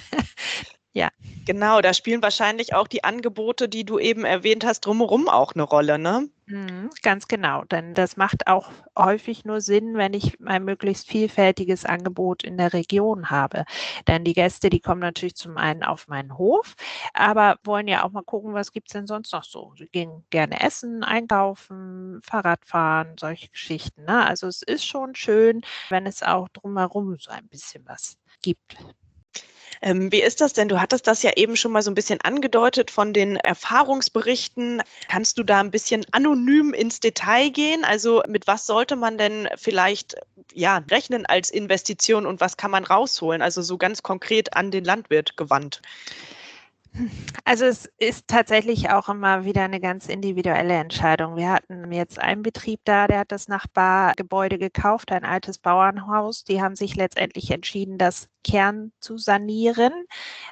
Ja. 0.92 1.08
Genau, 1.44 1.82
da 1.82 1.92
spielen 1.92 2.22
wahrscheinlich 2.22 2.72
auch 2.74 2.88
die 2.88 3.04
Angebote, 3.04 3.68
die 3.68 3.84
du 3.84 3.98
eben 3.98 4.24
erwähnt 4.24 4.64
hast, 4.64 4.80
drumherum 4.86 5.28
auch 5.28 5.52
eine 5.54 5.64
Rolle, 5.64 5.98
ne? 5.98 6.30
Mhm, 6.46 6.90
ganz 7.02 7.28
genau, 7.28 7.62
denn 7.64 7.94
das 7.94 8.16
macht 8.16 8.48
auch 8.48 8.70
häufig 8.98 9.44
nur 9.44 9.60
Sinn, 9.60 9.94
wenn 9.96 10.14
ich 10.14 10.36
ein 10.44 10.64
möglichst 10.64 11.06
vielfältiges 11.08 11.84
Angebot 11.84 12.42
in 12.42 12.56
der 12.56 12.72
Region 12.72 13.30
habe. 13.30 13.64
Denn 14.08 14.24
die 14.24 14.32
Gäste, 14.32 14.68
die 14.68 14.80
kommen 14.80 15.00
natürlich 15.00 15.36
zum 15.36 15.56
einen 15.56 15.84
auf 15.84 16.08
meinen 16.08 16.36
Hof, 16.38 16.74
aber 17.14 17.56
wollen 17.62 17.86
ja 17.86 18.02
auch 18.04 18.10
mal 18.10 18.24
gucken, 18.24 18.52
was 18.52 18.72
gibt 18.72 18.88
es 18.88 18.94
denn 18.94 19.06
sonst 19.06 19.32
noch 19.32 19.44
so. 19.44 19.74
Sie 19.78 19.86
gehen 19.86 20.24
gerne 20.30 20.60
essen, 20.60 21.04
einkaufen, 21.04 22.20
Fahrradfahren, 22.24 23.16
solche 23.16 23.48
Geschichten. 23.50 24.04
Ne? 24.04 24.26
Also 24.26 24.48
es 24.48 24.62
ist 24.62 24.84
schon 24.84 25.14
schön, 25.14 25.60
wenn 25.88 26.04
es 26.06 26.22
auch 26.24 26.48
drumherum 26.48 27.16
so 27.20 27.30
ein 27.30 27.46
bisschen 27.48 27.86
was 27.86 28.16
gibt. 28.42 28.76
Ähm, 29.82 30.12
wie 30.12 30.22
ist 30.22 30.40
das 30.40 30.52
denn? 30.52 30.68
Du 30.68 30.80
hattest 30.80 31.06
das 31.06 31.22
ja 31.22 31.32
eben 31.36 31.56
schon 31.56 31.72
mal 31.72 31.82
so 31.82 31.90
ein 31.90 31.94
bisschen 31.94 32.20
angedeutet 32.20 32.90
von 32.90 33.12
den 33.12 33.36
Erfahrungsberichten. 33.36 34.82
Kannst 35.08 35.38
du 35.38 35.42
da 35.42 35.60
ein 35.60 35.70
bisschen 35.70 36.04
anonym 36.12 36.74
ins 36.74 37.00
Detail 37.00 37.50
gehen? 37.50 37.84
Also 37.84 38.22
mit 38.28 38.46
was 38.46 38.66
sollte 38.66 38.96
man 38.96 39.16
denn 39.16 39.48
vielleicht 39.56 40.16
ja, 40.52 40.82
rechnen 40.90 41.24
als 41.26 41.50
Investition 41.50 42.26
und 42.26 42.40
was 42.40 42.56
kann 42.56 42.70
man 42.70 42.84
rausholen? 42.84 43.40
Also 43.40 43.62
so 43.62 43.78
ganz 43.78 44.02
konkret 44.02 44.54
an 44.54 44.70
den 44.70 44.84
Landwirt 44.84 45.36
gewandt. 45.36 45.80
Also 47.44 47.64
es 47.66 47.86
ist 47.98 48.26
tatsächlich 48.28 48.90
auch 48.90 49.08
immer 49.08 49.44
wieder 49.44 49.62
eine 49.62 49.80
ganz 49.80 50.06
individuelle 50.06 50.74
Entscheidung. 50.74 51.36
Wir 51.36 51.50
hatten 51.50 51.90
jetzt 51.92 52.18
einen 52.18 52.42
Betrieb 52.42 52.80
da, 52.84 53.06
der 53.06 53.20
hat 53.20 53.32
das 53.32 53.48
Nachbargebäude 53.48 54.58
gekauft, 54.58 55.12
ein 55.12 55.24
altes 55.24 55.58
Bauernhaus. 55.58 56.44
Die 56.44 56.60
haben 56.60 56.76
sich 56.76 56.96
letztendlich 56.96 57.50
entschieden, 57.50 57.96
das 57.98 58.28
Kern 58.42 58.92
zu 59.00 59.18
sanieren, 59.18 59.92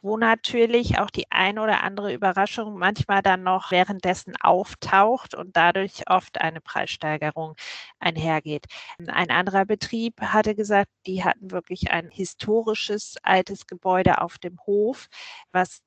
wo 0.02 0.16
natürlich 0.16 0.99
auch 0.99 1.11
die 1.11 1.26
eine 1.30 1.62
oder 1.62 1.83
andere 1.83 2.12
Überraschung 2.12 2.78
manchmal 2.78 3.23
dann 3.23 3.42
noch 3.42 3.71
währenddessen 3.71 4.35
auftaucht 4.40 5.35
und 5.35 5.57
dadurch 5.57 6.09
oft 6.09 6.40
eine 6.40 6.61
Preissteigerung 6.61 7.54
einhergeht. 7.99 8.66
Ein 8.99 9.30
anderer 9.30 9.64
Betrieb 9.64 10.21
hatte 10.21 10.54
gesagt, 10.54 10.90
die 11.07 11.25
hatten 11.25 11.50
wirklich 11.50 11.90
ein 11.90 12.11
historisches 12.11 13.16
altes 13.23 13.66
Gebäude 13.66 14.21
auf 14.21 14.38
dem 14.38 14.59
Hof, 14.66 15.09
was 15.52 15.83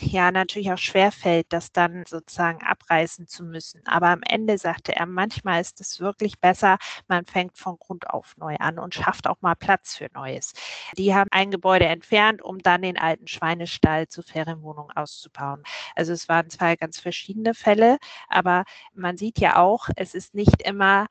ja 0.00 0.30
natürlich 0.30 0.72
auch 0.72 0.78
schwerfällt, 0.78 1.46
das 1.50 1.72
dann 1.72 2.04
sozusagen 2.06 2.62
abreißen 2.62 3.26
zu 3.26 3.44
müssen. 3.44 3.82
Aber 3.86 4.08
am 4.08 4.22
Ende 4.22 4.58
sagte 4.58 4.94
er, 4.96 5.06
manchmal 5.06 5.60
ist 5.60 5.80
es 5.80 6.00
wirklich 6.00 6.40
besser, 6.40 6.78
man 7.08 7.26
fängt 7.26 7.56
von 7.58 7.78
Grund 7.78 8.08
auf 8.10 8.36
neu 8.36 8.56
an 8.56 8.78
und 8.78 8.94
schafft 8.94 9.26
auch 9.26 9.40
mal 9.40 9.54
Platz 9.54 9.96
für 9.96 10.08
Neues. 10.14 10.52
Die 10.96 11.14
haben 11.14 11.28
ein 11.32 11.50
Gebäude 11.50 11.86
entfernt, 11.86 12.42
um 12.42 12.58
dann 12.58 12.82
den 12.82 12.98
alten 12.98 13.26
Schweinestall 13.26 14.08
zur 14.08 14.24
Ferienwohnung 14.24 14.90
auszubauen. 14.92 15.62
Also 15.94 16.12
es 16.12 16.28
waren 16.28 16.50
zwei 16.50 16.76
ganz 16.76 17.00
verschiedene 17.00 17.54
Fälle, 17.54 17.98
aber 18.28 18.64
man 18.94 19.16
sieht 19.16 19.38
ja 19.38 19.56
auch, 19.56 19.88
es 19.96 20.14
ist 20.14 20.34
nicht 20.34 20.62
immer 20.62 21.06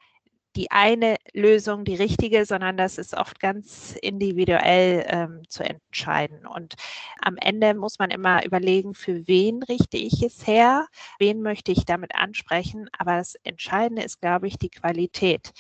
die 0.60 0.72
eine 0.72 1.16
Lösung 1.32 1.86
die 1.86 1.96
richtige, 1.96 2.46
sondern 2.46 2.76
das 2.76 2.98
ist 2.98 3.16
oft 3.16 3.40
ganz 3.40 3.96
individuell 4.02 5.06
ähm, 5.08 5.44
zu 5.48 5.64
entscheiden. 5.64 6.46
Und 6.46 6.76
am 7.22 7.38
Ende 7.38 7.74
muss 7.74 7.98
man 7.98 8.12
immer 8.12 8.46
überlegen, 8.46 8.94
für 8.94 9.26
wen 9.26 9.64
richte 9.64 9.96
ich 9.96 10.22
es 10.22 10.46
her, 10.46 10.88
wen 11.18 11.42
möchte 11.42 11.72
ich 11.72 11.86
damit 11.86 12.14
ansprechen. 12.14 12.90
Aber 12.98 13.16
das 13.16 13.36
Entscheidende 13.44 14.04
ist, 14.04 14.20
glaube 14.20 14.48
ich, 14.48 14.58
die 14.58 14.70
Qualität. 14.70 15.54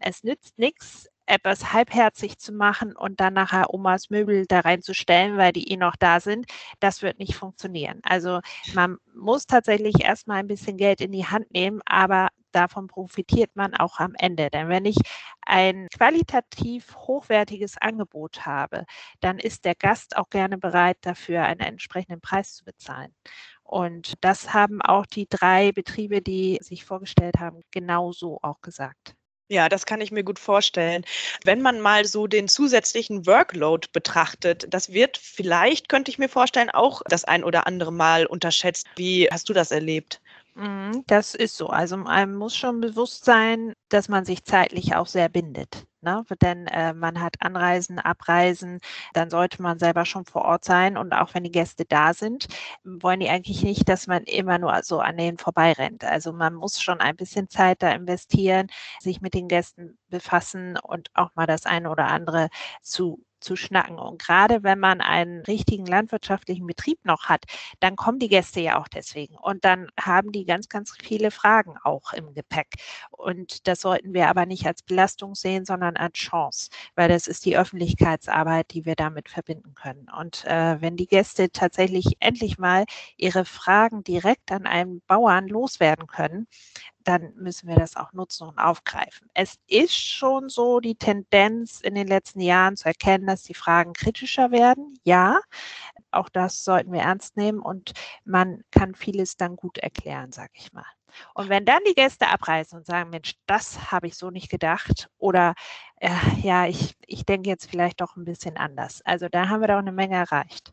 Es 0.00 0.22
nützt 0.22 0.56
nichts, 0.56 1.08
etwas 1.26 1.72
halbherzig 1.72 2.38
zu 2.38 2.52
machen 2.52 2.94
und 2.94 3.18
dann 3.18 3.34
nachher 3.34 3.74
Omas 3.74 4.08
Möbel 4.08 4.46
da 4.46 4.60
reinzustellen, 4.60 5.36
weil 5.36 5.52
die 5.52 5.68
eh 5.72 5.76
noch 5.76 5.96
da 5.96 6.20
sind, 6.20 6.46
das 6.78 7.02
wird 7.02 7.18
nicht 7.18 7.34
funktionieren. 7.34 7.98
Also 8.04 8.38
man 8.72 8.98
muss 9.16 9.46
tatsächlich 9.46 10.04
erstmal 10.04 10.38
ein 10.38 10.46
bisschen 10.46 10.76
Geld 10.76 11.00
in 11.00 11.10
die 11.10 11.26
Hand 11.26 11.50
nehmen, 11.52 11.80
aber 11.86 12.28
davon 12.54 12.86
profitiert 12.86 13.56
man 13.56 13.74
auch 13.74 13.98
am 13.98 14.14
Ende. 14.18 14.50
Denn 14.50 14.68
wenn 14.68 14.84
ich 14.84 14.96
ein 15.42 15.88
qualitativ 15.96 16.96
hochwertiges 16.96 17.76
Angebot 17.80 18.46
habe, 18.46 18.84
dann 19.20 19.38
ist 19.38 19.64
der 19.64 19.74
Gast 19.74 20.16
auch 20.16 20.30
gerne 20.30 20.58
bereit, 20.58 20.98
dafür 21.02 21.42
einen 21.44 21.60
entsprechenden 21.60 22.20
Preis 22.20 22.54
zu 22.54 22.64
bezahlen. 22.64 23.14
Und 23.62 24.14
das 24.20 24.52
haben 24.54 24.82
auch 24.82 25.06
die 25.06 25.26
drei 25.28 25.72
Betriebe, 25.72 26.22
die 26.22 26.58
sich 26.62 26.84
vorgestellt 26.84 27.36
haben, 27.38 27.62
genauso 27.70 28.38
auch 28.42 28.60
gesagt. 28.60 29.14
Ja, 29.48 29.68
das 29.68 29.84
kann 29.84 30.00
ich 30.00 30.10
mir 30.10 30.24
gut 30.24 30.38
vorstellen. 30.38 31.04
Wenn 31.44 31.60
man 31.60 31.80
mal 31.80 32.06
so 32.06 32.26
den 32.26 32.48
zusätzlichen 32.48 33.26
Workload 33.26 33.88
betrachtet, 33.92 34.66
das 34.72 34.92
wird 34.92 35.18
vielleicht, 35.18 35.88
könnte 35.90 36.10
ich 36.10 36.18
mir 36.18 36.30
vorstellen, 36.30 36.70
auch 36.70 37.02
das 37.08 37.24
ein 37.24 37.44
oder 37.44 37.66
andere 37.66 37.92
Mal 37.92 38.24
unterschätzt. 38.26 38.86
Wie 38.96 39.28
hast 39.30 39.48
du 39.50 39.52
das 39.52 39.70
erlebt? 39.70 40.20
Mhm, 40.56 41.02
das 41.08 41.34
ist 41.34 41.56
so. 41.56 41.66
Also 41.68 41.96
einem 42.04 42.36
muss 42.36 42.54
schon 42.56 42.80
bewusst 42.80 43.24
sein, 43.24 43.72
dass 43.88 44.08
man 44.08 44.24
sich 44.24 44.44
zeitlich 44.44 44.94
auch 44.94 45.06
sehr 45.08 45.28
bindet. 45.28 45.84
Ne? 46.00 46.24
Denn 46.42 46.66
äh, 46.68 46.92
man 46.94 47.20
hat 47.20 47.34
Anreisen, 47.40 47.98
Abreisen, 47.98 48.78
dann 49.14 49.30
sollte 49.30 49.60
man 49.62 49.78
selber 49.80 50.04
schon 50.04 50.24
vor 50.26 50.42
Ort 50.42 50.62
sein. 50.64 50.96
Und 50.96 51.12
auch 51.12 51.34
wenn 51.34 51.42
die 51.42 51.50
Gäste 51.50 51.84
da 51.86 52.14
sind, 52.14 52.46
wollen 52.84 53.18
die 53.20 53.28
eigentlich 53.30 53.64
nicht, 53.64 53.88
dass 53.88 54.06
man 54.06 54.22
immer 54.24 54.58
nur 54.58 54.80
so 54.84 55.00
an 55.00 55.16
denen 55.16 55.38
vorbeirennt. 55.38 56.04
Also 56.04 56.32
man 56.32 56.54
muss 56.54 56.80
schon 56.80 57.00
ein 57.00 57.16
bisschen 57.16 57.48
Zeit 57.48 57.82
da 57.82 57.90
investieren, 57.90 58.68
sich 59.00 59.20
mit 59.20 59.34
den 59.34 59.48
Gästen 59.48 59.98
befassen 60.08 60.76
und 60.78 61.08
auch 61.14 61.30
mal 61.34 61.46
das 61.46 61.66
eine 61.66 61.90
oder 61.90 62.06
andere 62.08 62.48
zu 62.80 63.24
zu 63.44 63.56
schnacken. 63.56 63.98
Und 63.98 64.20
gerade 64.20 64.62
wenn 64.62 64.80
man 64.80 65.00
einen 65.00 65.42
richtigen 65.42 65.86
landwirtschaftlichen 65.86 66.66
Betrieb 66.66 67.04
noch 67.04 67.24
hat, 67.26 67.44
dann 67.80 67.96
kommen 67.96 68.18
die 68.18 68.28
Gäste 68.28 68.60
ja 68.60 68.80
auch 68.80 68.88
deswegen. 68.88 69.36
Und 69.36 69.64
dann 69.64 69.88
haben 70.00 70.32
die 70.32 70.44
ganz, 70.44 70.68
ganz 70.68 70.94
viele 71.02 71.30
Fragen 71.30 71.76
auch 71.84 72.12
im 72.12 72.34
Gepäck. 72.34 72.74
Und 73.10 73.68
das 73.68 73.80
sollten 73.82 74.14
wir 74.14 74.28
aber 74.28 74.46
nicht 74.46 74.66
als 74.66 74.82
Belastung 74.82 75.34
sehen, 75.34 75.64
sondern 75.64 75.96
als 75.96 76.18
Chance, 76.18 76.70
weil 76.96 77.08
das 77.08 77.28
ist 77.28 77.44
die 77.44 77.56
Öffentlichkeitsarbeit, 77.56 78.72
die 78.72 78.84
wir 78.84 78.96
damit 78.96 79.28
verbinden 79.28 79.74
können. 79.74 80.08
Und 80.18 80.44
äh, 80.46 80.80
wenn 80.80 80.96
die 80.96 81.06
Gäste 81.06 81.50
tatsächlich 81.50 82.16
endlich 82.20 82.58
mal 82.58 82.84
ihre 83.16 83.44
Fragen 83.44 84.02
direkt 84.04 84.50
an 84.50 84.66
einen 84.66 85.02
Bauern 85.06 85.48
loswerden 85.48 86.06
können, 86.06 86.46
dann 87.04 87.34
müssen 87.36 87.68
wir 87.68 87.76
das 87.76 87.96
auch 87.96 88.12
nutzen 88.12 88.48
und 88.48 88.58
aufgreifen. 88.58 89.28
Es 89.34 89.58
ist 89.66 89.94
schon 89.94 90.48
so 90.48 90.80
die 90.80 90.96
Tendenz 90.96 91.80
in 91.80 91.94
den 91.94 92.06
letzten 92.06 92.40
Jahren 92.40 92.76
zu 92.76 92.86
erkennen, 92.86 93.26
dass 93.26 93.42
die 93.42 93.54
Fragen 93.54 93.92
kritischer 93.92 94.50
werden. 94.50 94.98
Ja, 95.04 95.40
auch 96.10 96.28
das 96.28 96.64
sollten 96.64 96.92
wir 96.92 97.00
ernst 97.00 97.36
nehmen 97.36 97.60
und 97.60 97.92
man 98.24 98.62
kann 98.70 98.94
vieles 98.94 99.36
dann 99.36 99.56
gut 99.56 99.78
erklären, 99.78 100.32
sage 100.32 100.52
ich 100.54 100.72
mal. 100.72 100.86
Und 101.34 101.48
wenn 101.48 101.64
dann 101.64 101.80
die 101.86 101.94
Gäste 101.94 102.28
abreisen 102.28 102.78
und 102.78 102.86
sagen, 102.86 103.10
Mensch, 103.10 103.34
das 103.46 103.92
habe 103.92 104.06
ich 104.08 104.16
so 104.16 104.30
nicht 104.30 104.50
gedacht 104.50 105.08
oder 105.18 105.54
äh, 106.00 106.10
ja, 106.40 106.66
ich, 106.66 106.96
ich 107.06 107.24
denke 107.24 107.50
jetzt 107.50 107.70
vielleicht 107.70 108.00
doch 108.00 108.16
ein 108.16 108.24
bisschen 108.24 108.56
anders. 108.56 109.00
Also 109.04 109.28
da 109.28 109.48
haben 109.48 109.60
wir 109.60 109.68
doch 109.68 109.78
eine 109.78 109.92
Menge 109.92 110.16
erreicht. 110.16 110.72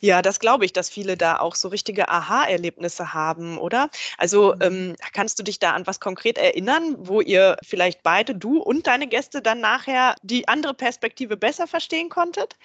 Ja, 0.00 0.20
das 0.22 0.40
glaube 0.40 0.64
ich, 0.64 0.72
dass 0.72 0.90
viele 0.90 1.16
da 1.16 1.38
auch 1.38 1.54
so 1.54 1.68
richtige 1.68 2.08
Aha-Erlebnisse 2.08 3.14
haben, 3.14 3.58
oder? 3.58 3.88
Also, 4.18 4.54
Mhm. 4.54 4.60
ähm, 4.60 4.96
kannst 5.12 5.38
du 5.38 5.42
dich 5.42 5.58
da 5.58 5.72
an 5.72 5.86
was 5.86 6.00
konkret 6.00 6.38
erinnern, 6.38 6.96
wo 6.98 7.20
ihr 7.20 7.56
vielleicht 7.64 8.02
beide, 8.02 8.34
du 8.34 8.58
und 8.60 8.86
deine 8.86 9.06
Gäste 9.06 9.42
dann 9.42 9.60
nachher 9.60 10.14
die 10.22 10.48
andere 10.48 10.74
Perspektive 10.74 11.36
besser 11.36 11.66
verstehen 11.66 12.08
konntet? 12.08 12.56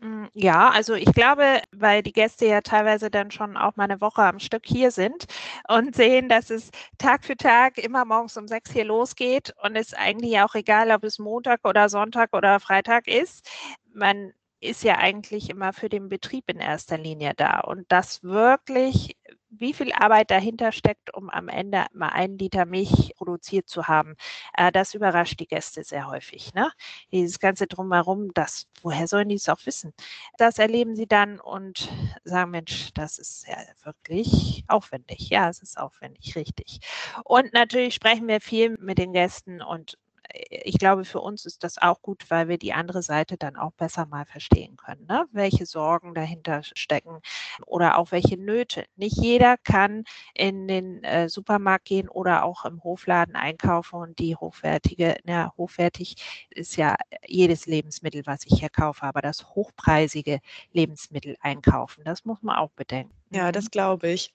Hm, 0.00 0.28
ja, 0.34 0.70
also 0.70 0.94
ich 0.94 1.12
glaube, 1.14 1.60
weil 1.70 2.02
die 2.02 2.12
Gäste 2.12 2.46
ja 2.46 2.60
teilweise 2.60 3.10
dann 3.10 3.30
schon 3.30 3.56
auch 3.56 3.76
mal 3.76 3.86
'ne 3.86 4.00
Woche 4.00 4.22
am 4.22 4.40
Stück 4.40 4.62
hier 4.66 4.90
sind 4.90 5.26
und 5.68 5.94
sehen, 5.94 6.28
dass 6.28 6.50
es 6.50 6.70
Tag 6.98 7.24
für 7.24 7.36
Tag 7.36 7.78
immer 7.78 8.04
morgens 8.04 8.36
um 8.36 8.48
6 8.48 8.72
hier 8.72 8.84
losgeht 8.84 9.54
und 9.62 9.76
es 9.76 9.94
eigentlich 9.94 10.38
auch 10.40 10.54
egal, 10.54 10.90
ob 10.90 11.04
es 11.04 11.18
Montag 11.18 11.60
oder 11.64 11.88
Sonntag 11.88 12.32
oder 12.34 12.58
Freitag 12.58 13.06
ist. 13.06 13.48
Man 13.94 14.32
ist 14.62 14.84
ja 14.84 14.98
eigentlich 14.98 15.50
immer 15.50 15.72
für 15.72 15.88
den 15.88 16.08
Betrieb 16.08 16.44
in 16.48 16.58
erster 16.60 16.98
Linie 16.98 17.34
da 17.36 17.60
und 17.60 17.84
das 17.90 18.22
wirklich 18.22 19.16
wie 19.50 19.74
viel 19.74 19.92
Arbeit 19.92 20.30
dahinter 20.30 20.72
steckt, 20.72 21.14
um 21.14 21.28
am 21.30 21.48
Ende 21.48 21.84
mal 21.92 22.08
1 22.10 22.38
Liter 22.38 22.64
Milch 22.64 23.12
produziert 23.16 23.68
zu 23.68 23.86
haben, 23.88 24.14
äh, 24.56 24.72
das 24.72 24.94
überrascht 24.94 25.40
die 25.40 25.46
Gäste 25.46 25.84
sehr 25.84 26.06
häufig, 26.08 26.54
ne? 26.54 26.70
Dieses 27.12 27.38
ganze 27.38 27.66
Drumherum, 27.66 28.30
das 28.34 28.66
woher 28.82 29.06
sollen 29.08 29.28
die's 29.28 29.48
auch 29.50 29.60
wissen? 29.66 29.92
Das 30.38 30.58
erleben 30.58 30.96
sie 30.96 31.06
dann 31.06 31.38
und 31.40 31.88
sagen: 32.24 32.50
„Mensch, 32.52 32.90
das 32.94 33.18
ist 33.18 33.46
ja 33.48 33.56
wirklich 33.84 34.64
aufwendig.“ 34.68 35.28
Ja, 35.30 35.48
es 35.50 35.60
ist 35.62 35.78
aufwendig, 35.78 36.34
richtig. 36.36 36.78
Und 37.24 37.52
natürlich 37.52 37.94
sprechen 37.94 38.28
wir 38.28 38.40
viel 38.40 38.76
mit 38.80 38.98
den 38.98 39.12
Gästen 39.12 39.60
und, 39.62 39.98
ich 40.32 40.78
glaube, 40.78 41.04
für 41.04 41.20
uns 41.20 41.44
ist 41.46 41.64
das 41.64 41.78
auch 41.78 42.00
gut, 42.02 42.30
weil 42.30 42.48
wir 42.48 42.58
die 42.58 42.72
andere 42.72 43.02
Seite 43.02 43.36
dann 43.36 43.56
auch 43.56 43.72
besser 43.72 44.06
mal 44.06 44.24
verstehen 44.26 44.76
können, 44.76 45.06
ne? 45.06 45.26
Welche 45.32 45.66
Sorgen 45.66 46.14
dahinter 46.14 46.62
stecken 46.64 47.20
oder 47.66 47.98
auch 47.98 48.12
welche 48.12 48.36
Nöte. 48.36 48.84
Nicht 48.96 49.16
jeder 49.18 49.56
kann 49.58 50.04
in 50.34 50.68
den, 50.68 51.02
äh, 51.04 51.28
Supermarkt 51.28 51.84
gehen 51.86 52.08
oder 52.08 52.44
auch 52.44 52.64
im 52.64 52.82
Hofladen 52.84 53.36
einkaufen 53.36 53.96
und 54.00 54.18
die 54.18 54.36
hochwertige 54.36 55.16
na, 55.24 55.52
hochwertig 55.56 56.16
ist 56.50 56.76
ja 56.76 56.96
jedes 57.26 57.66
Lebensmittel, 57.66 58.22
was 58.26 58.46
ich 58.46 58.58
hier 58.60 58.70
kaufe, 58.70 59.02
aber 59.04 59.20
das 59.22 59.44
hochpreisige 59.54 60.40
Lebensmittel 60.72 61.36
einkaufen, 61.40 62.04
das 62.04 62.24
muss 62.24 62.42
man 62.42 62.56
auch 62.56 62.70
bedenken. 62.72 63.21
Ja, 63.34 63.50
Mhm. 63.50 63.52
das 63.52 63.70
glaube 63.70 64.08
ich. 64.10 64.32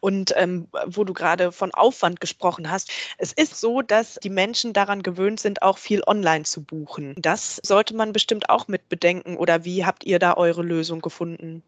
Und, 0.00 0.32
ähm, 0.36 0.68
wo 0.86 1.04
du 1.04 1.12
grade 1.12 1.52
von 1.52 1.72
Aufwand 1.74 2.20
gesprochen 2.20 2.70
hast, 2.70 2.90
es 3.18 3.32
ist 3.32 3.56
so, 3.60 3.82
dass 3.82 4.14
die 4.22 4.30
Menschen 4.30 4.72
daran 4.72 5.02
gewöhnt 5.02 5.40
sind, 5.40 5.62
auch 5.62 5.78
viel 5.78 6.02
online 6.06 6.44
zu 6.44 6.62
buchen. 6.64 7.14
Das 7.18 7.60
sollte 7.64 7.94
man 7.94 8.12
bestimmt 8.12 8.48
auch 8.50 8.68
mit 8.68 8.88
bedenken 8.88 9.36
oder 9.36 9.64
wie 9.64 9.84
habt 9.84 10.04
ihr 10.04 10.18
da 10.20 10.34
eure 10.36 10.62
Lösung 10.62 11.00
gefunden? 11.02 11.62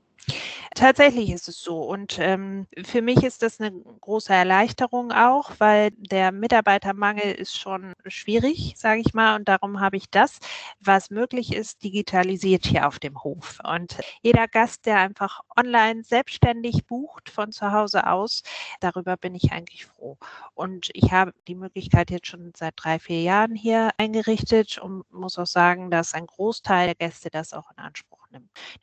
Tatsächlich 0.76 1.30
ist 1.30 1.48
es 1.48 1.60
so 1.62 1.82
und, 1.82 2.18
ähm, 2.20 2.66
für 2.84 3.00
mich 3.02 3.22
ist 3.24 3.42
das 3.42 3.58
'ne 3.58 3.72
große 4.00 4.32
Erleichterung 4.32 5.12
auch, 5.12 5.52
weil 5.58 5.90
der 5.92 6.30
Mitarbeitermangel 6.30 7.32
ist 7.32 7.58
schon 7.58 7.94
schwierig, 8.06 8.74
sage 8.76 9.00
ich 9.00 9.14
mal, 9.14 9.36
und 9.36 9.48
darum 9.48 9.80
habe 9.80 9.96
ich 9.96 10.10
das, 10.10 10.38
was 10.80 11.10
möglich 11.10 11.54
ist, 11.54 11.82
digitalisiert 11.82 12.66
hier 12.66 12.86
auf 12.86 12.98
dem 12.98 13.22
Hof. 13.22 13.58
Und 13.64 13.96
jeder 14.22 14.46
Gast, 14.46 14.84
der 14.86 14.98
einfach 14.98 15.40
online 15.56 16.02
selbstständig 16.04 16.86
bucht 16.86 17.30
von 17.30 17.50
zu 17.50 17.72
Hause 17.72 18.06
aus, 18.06 18.42
darüber 18.80 19.16
bin 19.16 19.34
ich 19.34 19.52
eigentlich 19.52 19.86
froh. 19.86 20.18
Und 20.54 20.90
ich 20.92 21.12
habe 21.12 21.32
die 21.48 21.54
Möglichkeit 21.54 22.10
jetzt 22.10 22.26
schon 22.26 22.52
seit 22.56 22.74
3, 22.76 22.98
4 22.98 23.22
Jahren 23.22 23.54
hier 23.54 23.90
eingerichtet 23.96 24.78
und 24.78 25.10
muss 25.12 25.38
auch 25.38 25.46
sagen, 25.46 25.90
dass 25.90 26.12
ein 26.14 26.26
Großteil 26.26 26.86
der 26.86 26.94
Gäste 26.94 27.30
das 27.30 27.52
auch 27.54 27.70
in 27.70 27.78
Anspruch 27.78 28.17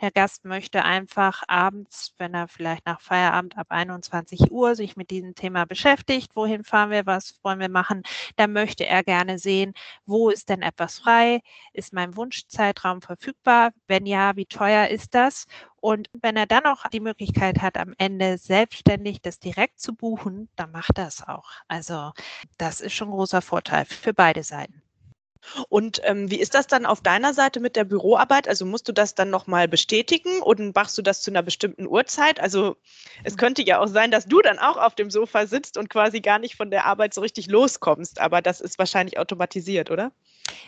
Der 0.02 0.12
Gast 0.12 0.44
möchte 0.46 0.84
einfach 0.84 1.44
abends, 1.48 2.14
wenn 2.18 2.34
er 2.34 2.48
vielleicht 2.48 2.86
nach 2.88 3.00
Feierabend 3.02 3.58
ab 3.58 3.68
21:00 3.70 4.76
sich 4.76 4.96
mit 4.96 5.12
diesem 5.12 5.36
Thema 5.36 5.66
beschäftigt: 5.66 6.36
„Wohin 6.36 6.64
fahren 6.64 6.90
wir? 6.90 7.06
Was 7.06 7.40
wollen 7.44 7.60
wir 7.60 7.70
machen?“ 7.70 8.02
Dann 8.38 8.54
möchte 8.54 8.86
er 8.88 9.04
gerne 9.04 9.38
sehen: 9.38 9.74
„Wo 10.06 10.30
ist 10.30 10.50
denn 10.50 10.62
etwas 10.64 11.00
frei? 11.00 11.42
Ist 11.74 11.94
mein 11.94 12.16
Wunschzeitraum 12.16 13.02
verfügbar? 13.02 13.72
Wenn 13.88 14.06
ja, 14.08 14.36
wie 14.36 14.46
teuer 14.48 14.88
ist 14.88 15.14
das?“ 15.14 15.46
Und 15.80 16.10
wenn 16.22 16.36
er 16.38 16.48
dann 16.48 16.64
noch 16.64 16.88
die 16.90 17.00
Möglichkeit 17.00 17.62
hat, 17.62 17.78
am 17.78 17.94
Ende 18.00 18.38
selbstständig 18.40 19.22
das 19.22 19.40
direkt 19.40 19.80
zu 19.80 19.94
buchen, 19.96 20.50
dann 20.56 20.72
macht 20.72 20.98
er's 20.98 21.22
auch. 21.28 21.50
Also, 21.68 22.12
das 22.58 22.82
ist 22.82 22.94
schon 22.94 23.10
'n 23.10 23.12
großer 23.12 23.42
Vorteil 23.44 23.86
für 23.86 24.14
beide 24.14 24.44
Seiten. 24.44 24.85
Und, 25.70 26.02
ähm, 26.04 26.30
wie 26.32 26.40
ist 26.40 26.54
das 26.56 26.68
dann 26.68 26.86
auf 26.86 27.02
deiner 27.02 27.34
Seite 27.34 27.60
mit 27.60 27.76
der 27.76 27.84
Büroarbeit? 27.86 28.48
Also, 28.48 28.66
musst 28.66 28.88
du 28.88 28.92
das 28.94 29.16
dann 29.16 29.30
noch 29.30 29.48
mal 29.48 29.68
bestätigen 29.68 30.42
und 30.42 30.76
machst 30.76 30.98
du 30.98 31.02
das 31.02 31.22
zu 31.22 31.32
'ner 31.32 31.44
bestimmten 31.44 31.88
Uhrzeit? 31.88 32.40
Also, 32.40 32.78
es 33.24 33.36
Mhm. 33.36 33.38
könnte 33.38 33.64
ja 33.64 33.80
auch 33.80 33.88
sein, 33.88 34.12
dass 34.12 34.26
du 34.28 34.42
dann 34.42 34.60
auch 34.60 34.78
auf 34.78 34.96
dem 34.96 35.10
Sofa 35.12 35.48
sitzt 35.48 35.78
und 35.78 35.90
quasi 35.90 36.22
gar 36.22 36.40
nicht 36.40 36.56
von 36.56 36.72
der 36.72 36.86
Arbeit 36.86 37.14
so 37.14 37.22
richtig 37.22 37.48
loskommst, 37.48 38.20
aber 38.20 38.42
das 38.42 38.62
ist 38.62 38.80
wahrscheinlich 38.80 39.18
automatisiert, 39.20 39.92
oder? 39.92 40.12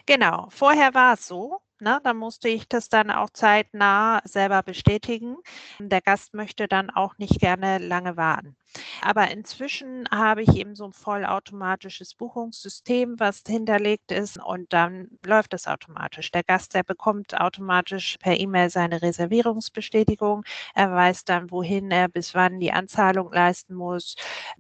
Genau, 0.08 0.48
vorher 0.50 0.94
war 0.96 1.14
es 1.14 1.28
so, 1.28 1.60
ne? 1.82 2.00
Da 2.04 2.14
musste 2.14 2.50
ich 2.50 2.68
das 2.68 2.90
dann 2.90 3.12
auch 3.12 3.30
zeitnah 3.32 4.22
selber 4.26 4.64
bestätigen. 4.64 5.38
Der 5.80 6.02
Gast 6.02 6.34
möchte 6.34 6.68
dann 6.68 6.90
auch 6.90 7.18
nicht 7.18 7.40
gerne 7.40 7.78
lange 7.80 8.18
warten. 8.18 8.56
Aber 9.02 9.30
inzwischen 9.32 10.08
habe 10.12 10.42
ich 10.44 10.56
eben 10.56 10.76
so 10.76 10.86
'n 10.86 10.94
vollautomatisches 10.94 12.16
Buchungssystem, 12.16 13.20
was 13.20 13.42
hinterlegt 13.48 14.12
ist 14.12 14.38
und 14.44 14.72
dann 14.74 15.08
läuft 15.26 15.54
das 15.54 15.68
automatisch. 15.68 16.32
Der 16.32 16.44
Gast, 16.44 16.74
der 16.76 16.84
bekommt 16.84 17.40
automatisch 17.40 18.18
per 18.20 18.40
E-Mail 18.40 18.70
seine 18.70 19.02
Reservierungsbestätigung. 19.02 20.44
Er 20.76 20.92
weiß 20.92 21.26
dann, 21.26 21.52
wohin 21.52 21.92
er 21.92 22.08
bis 22.10 22.34
wann 22.36 22.60
die 22.60 22.72
Anzahlung 22.74 23.32
leisten 23.32 23.76
muss. 23.76 24.16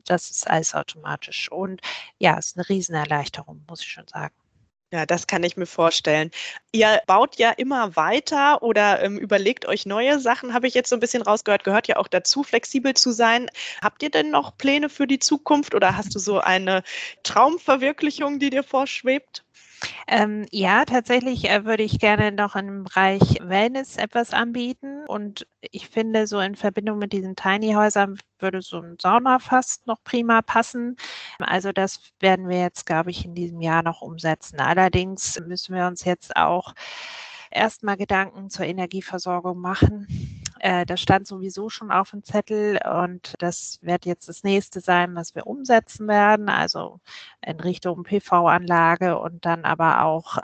Das 0.05 0.29
ist 0.29 0.49
alles 0.49 0.73
automatisch 0.75 1.51
und 1.51 1.81
ja, 2.19 2.37
ist 2.37 2.57
'ne 2.57 2.67
Riesenerleichterung, 2.69 3.63
muss 3.69 3.81
ich 3.81 3.87
schon 3.91 4.07
sagen. 4.07 4.33
Ja, 4.93 5.05
das 5.05 5.27
kann 5.27 5.43
ich 5.43 5.57
mir 5.57 5.65
vorstellen. 5.65 6.31
Ihr 6.71 7.01
baut 7.07 7.35
ja 7.35 7.51
immer 7.51 7.97
weiter 7.97 8.63
oder, 8.63 9.03
ähm, 9.03 9.17
überlegt 9.17 9.65
euch 9.65 9.85
neue 9.85 10.17
Sachen, 10.19 10.53
habe 10.53 10.65
ich 10.67 10.73
jetzt 10.75 10.89
so 10.89 10.95
'n 10.95 11.01
bisschen 11.01 11.21
rausgehört, 11.23 11.65
gehört 11.65 11.89
ja 11.89 11.97
auch 11.97 12.07
dazu, 12.07 12.41
flexibel 12.43 12.93
zu 12.93 13.11
sein. 13.11 13.49
Habt 13.81 14.01
ihr 14.01 14.09
denn 14.09 14.31
noch 14.31 14.57
Pläne 14.57 14.87
für 14.87 15.05
die 15.05 15.19
Zukunft 15.19 15.75
oder 15.75 15.97
hast 15.97 16.15
du 16.15 16.19
so 16.19 16.39
eine 16.39 16.83
Traumverwirklichung, 17.23 18.39
die 18.39 18.49
dir 18.49 18.63
vorschwebt? 18.63 19.43
Ähm, 20.09 20.45
ja, 20.51 20.85
tatsächlich, 20.85 21.49
äh, 21.49 21.65
würde 21.65 21.83
ich 21.83 21.99
gerne 21.99 22.31
noch 22.31 22.55
im 22.55 22.85
Bereich 22.85 23.21
Wellness 23.41 23.97
etwas 23.97 24.31
anbieten 24.33 25.03
und 25.07 25.45
ich 25.59 25.89
finde, 25.89 26.27
so 26.27 26.39
in 26.39 26.55
Verbindung 26.55 26.97
mit 26.97 27.11
diesen 27.11 27.35
Tiny-Häusern 27.35 28.17
würde 28.39 28.61
so 28.61 28.77
'n 28.79 28.95
Saunafass 29.01 29.81
noch 29.85 30.01
prima 30.05 30.41
passen. 30.41 30.95
Also, 31.39 31.73
das 31.73 31.99
werden 32.21 32.47
wir 32.47 32.59
jetzt, 32.61 32.85
glaube 32.85 33.11
ich, 33.11 33.25
in 33.25 33.35
diesem 33.35 33.59
Jahr 33.61 33.83
noch 33.83 34.01
umsetzen. 34.01 34.61
Allerdings 34.61 35.39
müssen 35.45 35.75
wir 35.75 35.87
uns 35.87 36.05
jetzt 36.05 36.37
auch 36.37 36.73
erst 37.51 37.83
mal 37.83 37.97
Gedanken 37.97 38.49
zur 38.49 38.65
Energieversorgung 38.65 39.59
machen. 39.59 40.07
Äh, 40.67 40.85
das 40.85 40.99
stand 40.99 41.25
sowieso 41.27 41.69
schon 41.69 41.91
auf'm 41.91 42.23
Zettel 42.23 42.77
und 42.85 43.35
das 43.39 43.79
wird 43.81 44.05
jetzt 44.05 44.27
das 44.27 44.43
Nächste 44.43 44.81
sein, 44.81 45.15
was 45.15 45.33
wir 45.33 45.47
umsetzen 45.47 46.09
werden, 46.09 46.49
also 46.49 46.99
in 47.41 47.57
Richtung 47.61 48.03
PV-Anlage 48.03 49.17
und 49.17 49.45
dann 49.45 49.63
aber 49.63 50.03
auch 50.03 50.39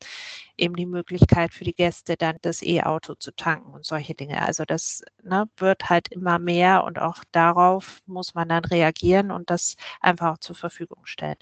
eben 0.58 0.76
die 0.78 0.86
Möglichkeit 0.86 1.52
für 1.54 1.66
die 1.66 1.74
Gäste, 1.74 2.16
dann 2.16 2.38
das 2.42 2.62
E-Auto 2.62 3.16
zu 3.16 3.36
tanken 3.36 3.74
und 3.74 3.86
solche 3.86 4.14
Dinge. 4.16 4.42
Also, 4.42 4.64
das, 4.66 5.02
ne, 5.24 5.46
wird 5.58 5.90
halt 5.90 6.08
immer 6.10 6.40
mehr 6.40 6.86
und 6.86 7.00
auch 7.00 7.18
darauf 7.34 8.00
muss 8.06 8.34
man 8.34 8.48
dann 8.48 8.64
reagieren 8.64 9.30
und 9.32 9.50
das 9.50 9.76
einfach 10.00 10.34
auch 10.36 10.38
zur 10.38 10.56
Verfügung 10.56 11.06
stellen. 11.06 11.36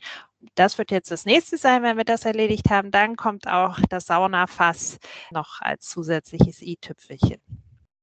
Das 0.55 0.77
wird 0.79 0.89
jetzt 0.91 1.11
das 1.11 1.25
Nächste 1.25 1.57
sein, 1.57 1.83
wenn 1.83 1.97
wir 1.97 2.03
das 2.05 2.25
erledigt 2.25 2.69
haben. 2.71 2.89
Dann 2.91 3.15
kommt 3.15 3.47
auch 3.47 3.77
das 3.89 4.07
Saunafass 4.07 4.97
noch 5.31 5.61
als 5.61 5.87
zusätzliches 5.89 6.61
i-Tüpfelchen. 6.63 7.41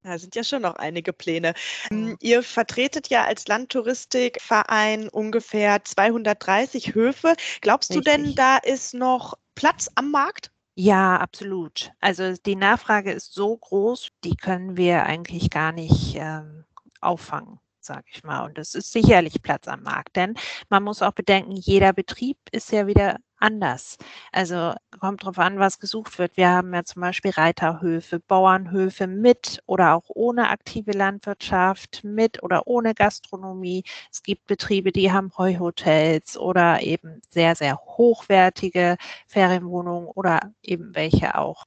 Ja, 0.04 0.16
sind 0.16 0.34
ja 0.36 0.44
schon 0.44 0.62
noch 0.62 0.76
einige 0.76 1.12
Pläne. 1.12 1.54
Mhm. 1.90 2.16
ihr 2.20 2.42
vertretet 2.42 3.08
ja 3.08 3.24
als 3.24 3.48
Landtouristikverein 3.48 5.08
ungefähr 5.08 5.84
230 5.84 6.94
Höfe. 6.94 7.34
Glaubst 7.60 7.94
du 7.94 8.00
denn, 8.00 8.20
Richtig. 8.20 8.36
da 8.36 8.58
ist 8.58 8.94
noch 8.94 9.34
Platz 9.54 9.88
am 9.96 10.10
Markt? 10.10 10.52
Ja, 10.76 11.16
absolut. 11.16 11.90
Also, 12.00 12.34
die 12.46 12.54
Nachfrage 12.54 13.10
ist 13.12 13.34
so 13.34 13.56
groß, 13.56 14.10
die 14.24 14.36
können 14.36 14.76
wir 14.76 15.04
eigentlich 15.04 15.50
gar 15.50 15.72
nicht, 15.72 16.14
ähm, 16.14 16.64
auffangen, 17.00 17.58
sage 17.80 18.04
ich 18.12 18.22
mal. 18.22 18.44
Und 18.44 18.58
es 18.58 18.74
ist 18.74 18.92
sicherlich 18.92 19.42
Platz 19.42 19.66
am 19.66 19.82
Markt, 19.82 20.14
denn 20.16 20.34
man 20.68 20.84
muss 20.84 21.02
auch 21.02 21.12
bedenken, 21.12 21.52
jeder 21.56 21.92
Betrieb 21.92 22.38
ist 22.52 22.70
ja 22.70 22.86
wieder 22.86 23.16
anders. 23.40 23.96
Also, 24.32 24.74
kommt 25.00 25.24
drauf 25.24 25.38
an, 25.38 25.58
was 25.58 25.78
gesucht 25.80 26.18
wird. 26.18 26.36
Wir 26.36 26.48
haben 26.50 26.74
ja 26.74 26.84
zum 26.84 27.02
Beispiel 27.02 27.30
Reiterhöfe, 27.30 28.18
Bauernhöfe 28.20 29.06
mit 29.06 29.60
oder 29.66 29.94
auch 29.94 30.04
ohne 30.08 30.48
aktive 30.50 30.92
Landwirtschaft, 30.92 32.02
mit 32.04 32.42
oder 32.42 32.66
ohne 32.66 32.94
Gastronomie. 32.94 33.84
Es 34.10 34.22
gibt 34.22 34.46
Betriebe, 34.46 34.92
die 34.92 35.12
haben 35.12 35.30
Heuhotels 35.38 36.36
oder 36.36 36.82
eben 36.82 37.20
sehr, 37.30 37.54
sehr 37.54 37.76
hochwertige 37.78 38.96
Ferienwohnungen 39.26 40.08
oder 40.08 40.40
eben 40.62 40.94
welche 40.94 41.36
auch 41.36 41.64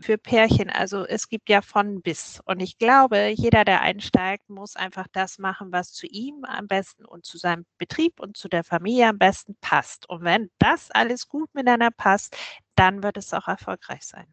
für 0.00 0.18
Pärchen. 0.18 0.70
Also 0.70 1.04
es 1.04 1.28
gibt 1.28 1.48
ja 1.48 1.62
von 1.62 2.02
bis. 2.02 2.40
Und 2.44 2.60
ich 2.60 2.78
glaube, 2.78 3.28
jeder, 3.28 3.64
der 3.64 3.80
einsteigt, 3.80 4.48
muss 4.48 4.76
einfach 4.76 5.06
das 5.12 5.38
machen, 5.38 5.72
was 5.72 5.92
zu 5.92 6.06
ihm 6.06 6.44
am 6.44 6.66
besten 6.66 7.04
und 7.04 7.24
zu 7.24 7.38
seinem 7.38 7.66
Betrieb 7.78 8.20
und 8.20 8.36
zu 8.36 8.48
der 8.48 8.64
Familie 8.64 9.08
am 9.08 9.18
besten 9.18 9.56
passt. 9.60 10.08
Und 10.08 10.24
wenn 10.24 10.50
das 10.58 10.90
alles 10.90 11.28
gut 11.28 11.54
miteinander 11.54 11.90
passt, 11.90 12.36
dann 12.74 13.02
wird 13.02 13.16
es 13.16 13.32
auch 13.34 13.48
erfolgreich 13.48 14.02
sein. 14.02 14.26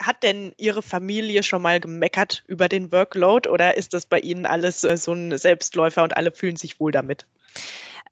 Hat 0.00 0.22
denn 0.22 0.52
Ihre 0.56 0.82
Familie 0.82 1.42
schon 1.42 1.62
mal 1.62 1.80
gemeckert 1.80 2.44
über 2.46 2.68
den 2.68 2.92
Workload 2.92 3.48
oder 3.48 3.76
ist 3.76 3.92
das 3.92 4.06
bei 4.06 4.20
Ihnen 4.20 4.46
alles 4.46 4.84
äh, 4.84 4.96
so 4.96 5.12
ein 5.12 5.36
Selbstläufer 5.36 6.02
und 6.02 6.16
alle 6.16 6.32
fühlen 6.32 6.56
sich 6.56 6.80
wohl 6.80 6.92
damit? 6.92 7.26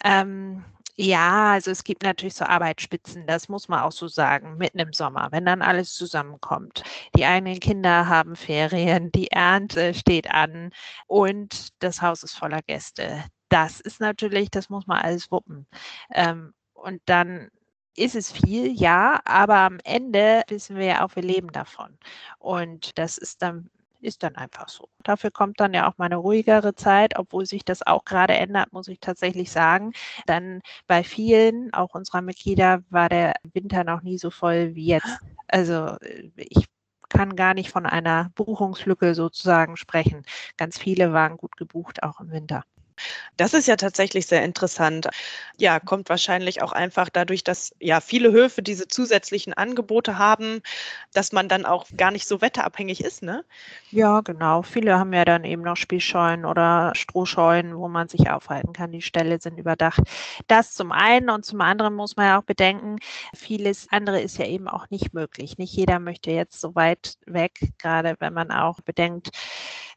Ähm, 0.05 0.64
ja, 1.01 1.53
also 1.53 1.71
es 1.71 1.83
gibt 1.85 2.03
natürlich 2.03 2.35
so 2.35 2.45
Arbeitsspitzen, 2.45 3.27
das 3.27 3.49
muss 3.49 3.69
man 3.69 3.81
auch 3.81 3.93
so 3.93 4.07
sagen, 4.07 4.59
mitten 4.59 4.79
im 4.81 4.93
Sommer, 4.93 5.29
wenn 5.33 5.47
dann 5.47 5.63
alles 5.63 5.95
zusammenkommt. 5.95 6.83
Die 7.17 7.25
eigenen 7.25 7.59
Kinder 7.59 8.07
haben 8.09 8.37
Ferien, 8.37 9.11
die 9.13 9.29
Ernte 9.29 9.95
steht 9.95 10.31
an 10.31 10.71
und 11.07 11.69
das 11.83 12.03
Haus 12.03 12.23
ist 12.23 12.35
voller 12.37 12.61
Gäste. 12.63 13.25
Das 13.49 13.81
ist 13.81 14.01
natürlich, 14.01 14.51
das 14.51 14.69
muss 14.69 14.87
man 14.87 14.99
alles 15.03 15.31
wuppen. 15.31 15.67
Ähm, 16.13 16.53
und 16.75 17.01
dann 17.07 17.49
ist 17.97 18.15
es 18.15 18.31
viel, 18.33 18.71
ja, 18.73 19.21
aber 19.25 19.57
am 19.61 19.79
Ende 19.85 20.43
wissen 20.49 20.77
wir 20.77 20.87
ja 20.87 21.05
auch, 21.05 21.17
wir 21.17 21.23
leben 21.23 21.51
davon. 21.53 21.99
Und 22.39 22.99
das 22.99 23.17
ist 23.19 23.43
dann 23.43 23.71
ist 24.03 24.23
dann 24.23 24.37
einfach 24.37 24.69
so. 24.69 24.89
Dafür 25.03 25.31
kommt 25.31 25.61
dann 25.61 25.75
ja 25.75 25.89
auch 25.89 25.99
mal 25.99 26.07
eine 26.07 26.17
ruhigere 26.17 26.75
Zeit, 26.75 27.19
obwohl 27.19 27.47
sich 27.47 27.65
das 27.65 27.87
auch 27.87 28.05
gerade 28.05 28.35
ändert, 28.35 28.73
muss 28.73 28.89
ich 28.89 29.01
tatsächlich 29.01 29.51
sagen. 29.51 29.93
Dann 30.27 30.61
bei 30.87 31.05
vielen, 31.05 31.73
auch 31.73 31.95
unserer 31.95 32.23
Mitglieder, 32.23 32.83
war 32.91 33.09
der 33.09 33.35
Winter 33.53 33.85
noch 33.85 34.03
nie 34.03 34.19
so 34.19 34.31
voll 34.31 34.75
wie 34.75 34.87
jetzt. 34.87 35.19
Also 35.49 35.97
äh, 36.01 36.31
ich 36.37 36.67
kann 37.09 37.37
gar 37.37 37.55
nicht 37.55 37.71
von 37.71 37.87
einer 37.87 38.31
Buchungslücke 38.35 39.15
sozusagen 39.15 39.77
sprechen. 39.77 40.25
Ganz 40.57 40.79
viele 40.79 41.13
waren 41.13 41.37
gut 41.37 41.57
gebucht, 41.57 42.03
auch 42.03 42.21
im 42.21 42.31
Winter. 42.31 42.65
Das 43.37 43.55
ist 43.55 43.67
ja 43.69 43.77
tatsächlich 43.77 44.27
sehr 44.27 44.45
interessant. 44.45 45.09
Ja, 45.57 45.81
kommt 45.81 46.09
wahrscheinlich 46.09 46.63
auch 46.63 46.73
einfach 46.73 47.09
dadurch, 47.11 47.45
dass 47.45 47.75
ja 47.81 48.01
viele 48.01 48.33
Höfe 48.33 48.63
diese 48.63 48.89
zusätzlichen 48.89 49.55
Angebote 49.55 50.19
haben, 50.19 50.63
dass 51.13 51.33
man 51.33 51.49
dann 51.49 51.67
auch 51.67 51.87
gar 51.97 52.11
nicht 52.11 52.27
so 52.29 52.41
wetterabhängig 52.41 53.03
ist, 53.05 53.23
ne? 53.23 53.45
Ja, 53.93 54.21
genau. 54.21 54.63
Viele 54.63 54.99
haben 54.99 55.13
ja 55.13 55.25
dann 55.25 55.43
eben 55.45 55.63
noch 55.63 55.77
Spielscheunen 55.77 56.45
oder 56.45 56.93
Strohscheunen, 56.95 57.77
wo 57.77 57.89
man 57.89 58.09
sich 58.09 58.31
aufhalten 58.31 58.73
kann. 58.73 58.93
Die 58.93 59.03
Ställe 59.03 59.41
sind 59.41 59.59
überdacht. 59.59 60.01
Das 60.47 60.75
zum 60.75 60.93
einen 60.93 61.29
und 61.29 61.45
zum 61.45 61.61
anderen 61.61 61.95
muss 61.95 62.15
man 62.17 62.27
ja 62.27 62.39
auch 62.39 62.45
bedenken, 62.45 62.99
vieles 63.35 63.89
andere 63.91 64.21
ist 64.21 64.39
ja 64.39 64.47
eben 64.47 64.69
auch 64.69 64.89
nicht 64.91 65.13
möglich. 65.13 65.59
Nicht 65.59 65.75
jeder 65.75 65.99
möchte 65.99 66.31
jetzt 66.31 66.61
so 66.61 66.77
weit 66.77 67.17
weg, 67.27 67.59
gerade 67.79 68.15
wenn 68.21 68.33
man 68.33 68.53
auch 68.53 68.81
bedenkt, 68.81 69.31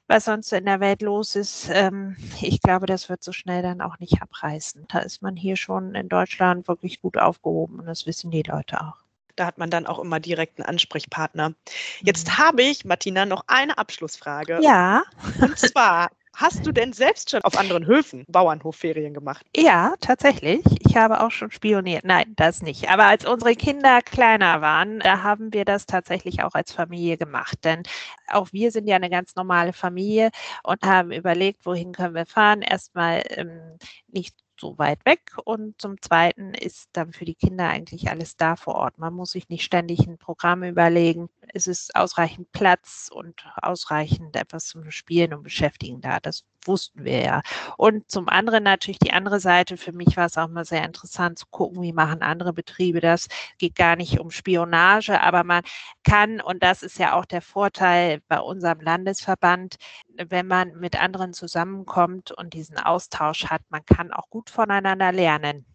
was 0.08 0.26
sonst 0.26 0.52
in 0.54 0.66
der 0.66 0.80
Welt 0.80 1.02
los 1.02 1.36
ist. 1.36 1.70
Ähm, 1.72 2.18
ich 2.42 2.62
glaube, 2.62 2.86
das 2.86 3.10
wird 3.10 3.24
so 3.24 3.32
schnell 3.32 3.62
dann 3.62 3.82
auch 3.82 4.00
nicht 4.00 4.22
abreißen. 4.22 4.86
Da 4.90 5.00
ist 5.00 5.22
man 5.22 5.36
hier 5.36 5.56
schon 5.56 5.96
in 5.96 6.10
Deutschland 6.10 6.68
wirklich 6.68 7.02
gut 7.02 7.18
aufgehoben 7.18 7.80
und 7.80 7.86
das 7.86 8.06
wissen 8.06 8.32
die 8.32 8.44
Leute 8.44 8.82
auch. 8.82 8.98
Da 9.36 9.46
hat 9.48 9.58
man 9.58 9.70
dann 9.70 9.88
auch 9.88 10.00
immer 10.00 10.20
direkt 10.20 10.60
einen 10.60 10.68
Ansprechpartner. 10.68 11.54
Jetzt 12.02 12.28
mhm. 12.28 12.38
habe 12.38 12.62
ich, 12.64 12.86
Martina, 12.86 13.26
noch 13.26 13.44
eine 13.48 13.78
Abschlussfrage. 13.78 14.60
Ja. 14.62 15.04
Und 15.42 15.58
zwar, 15.58 16.10
Hast 16.36 16.66
du 16.66 16.72
denn 16.72 16.94
selbst 16.94 17.30
schon 17.30 17.42
auf 17.44 17.58
anderen 17.58 17.86
Höfen 17.86 18.26
Bauernhofferien 18.28 19.14
gemacht? 19.14 19.46
Ja, 19.56 19.94
tatsächlich. 20.00 20.64
Ich 20.80 20.98
habe 20.98 21.22
auch 21.22 21.30
schon 21.30 21.52
spioniert. 21.52 22.04
Nein, 22.06 22.34
das 22.36 22.64
nicht. 22.64 22.90
Aber 22.90 23.06
als 23.06 23.24
unsere 23.26 23.56
Kinder 23.56 24.02
kleiner 24.02 24.60
waren, 24.62 25.00
da 25.00 25.22
haben 25.22 25.54
wir 25.54 25.64
das 25.64 25.86
tatsächlich 25.86 26.44
auch 26.44 26.56
als 26.56 26.72
Familie 26.74 27.18
gemacht. 27.18 27.60
Denn 27.64 27.84
auch 28.28 28.52
wir 28.52 28.72
sind 28.72 28.88
ja 28.88 28.96
eine 28.96 29.12
ganz 29.12 29.36
normale 29.36 29.74
Familie 29.74 30.32
und 30.64 30.82
haben 30.84 31.12
überlegt, 31.12 31.66
wohin 31.68 31.92
können 31.92 32.16
wir 32.16 32.26
fahren. 32.26 32.64
Erstmal 32.64 33.22
ähm, 33.30 33.78
nicht 34.08 34.36
so 34.64 34.78
weit 34.78 35.06
weg. 35.06 35.34
Und 35.44 35.80
zum 35.82 36.02
Zweiten 36.02 36.54
ist 36.54 36.90
dann 36.94 37.12
für 37.12 37.26
die 37.26 37.36
Kinder 37.36 37.68
eigentlich 37.68 38.10
alles 38.10 38.38
da 38.38 38.56
vor 38.56 38.76
Ort. 38.76 38.98
Man 38.98 39.14
muss 39.14 39.32
sich 39.32 39.50
nicht 39.50 39.64
ständig 39.64 40.08
ein 40.08 40.18
Programm 40.18 40.64
überlegen. 40.64 41.30
Es 41.54 41.68
ist 41.68 41.96
ausreichend 41.96 42.52
Platz 42.54 43.10
und 43.14 43.46
ausreichend 43.62 44.36
etwas 44.36 44.68
zum 44.68 44.90
Spielen 44.90 45.34
und 45.34 45.44
Beschäftigen 45.44 46.00
da. 46.02 46.20
Das 46.22 46.46
wussten 46.66 47.04
wir 47.04 47.22
ja. 47.22 47.42
Und 47.78 48.10
zum 48.10 48.30
anderen 48.30 48.64
natürlich 48.64 49.00
die 49.00 49.12
andere 49.12 49.42
Seite. 49.42 49.76
Für 49.76 49.92
mich 49.92 50.16
war 50.16 50.28
es 50.28 50.38
auch 50.38 50.48
mal 50.48 50.64
sehr 50.64 50.86
interessant 50.86 51.40
zu 51.40 51.46
gucken, 51.50 51.82
wie 51.82 51.92
machen 51.92 52.22
andere 52.22 52.54
Betriebe 52.54 53.02
das. 53.02 53.28
Geht 53.58 53.76
gar 53.76 53.98
nicht 53.98 54.20
um 54.20 54.32
Spionage, 54.32 55.20
aber 55.20 55.44
man 55.44 55.64
kann, 56.04 56.40
und 56.40 56.64
das 56.64 56.84
ist 56.84 57.00
ja 57.00 57.14
auch 57.14 57.26
der 57.26 57.42
Vorteil 57.42 58.22
bei 58.30 58.40
unserem 58.40 58.80
Landesverband, 58.80 59.76
wenn 60.18 60.48
man 60.48 60.80
mit 60.80 61.02
anderen 61.02 61.34
zusammenkommt 61.34 62.32
und 62.32 62.54
diesen 62.54 62.78
Austausch 62.78 63.46
hat, 63.46 63.62
man 63.70 63.86
kann 63.86 64.14
auch 64.14 64.30
gut 64.30 64.50
voneinander 64.54 65.12
lernen. 65.12 65.66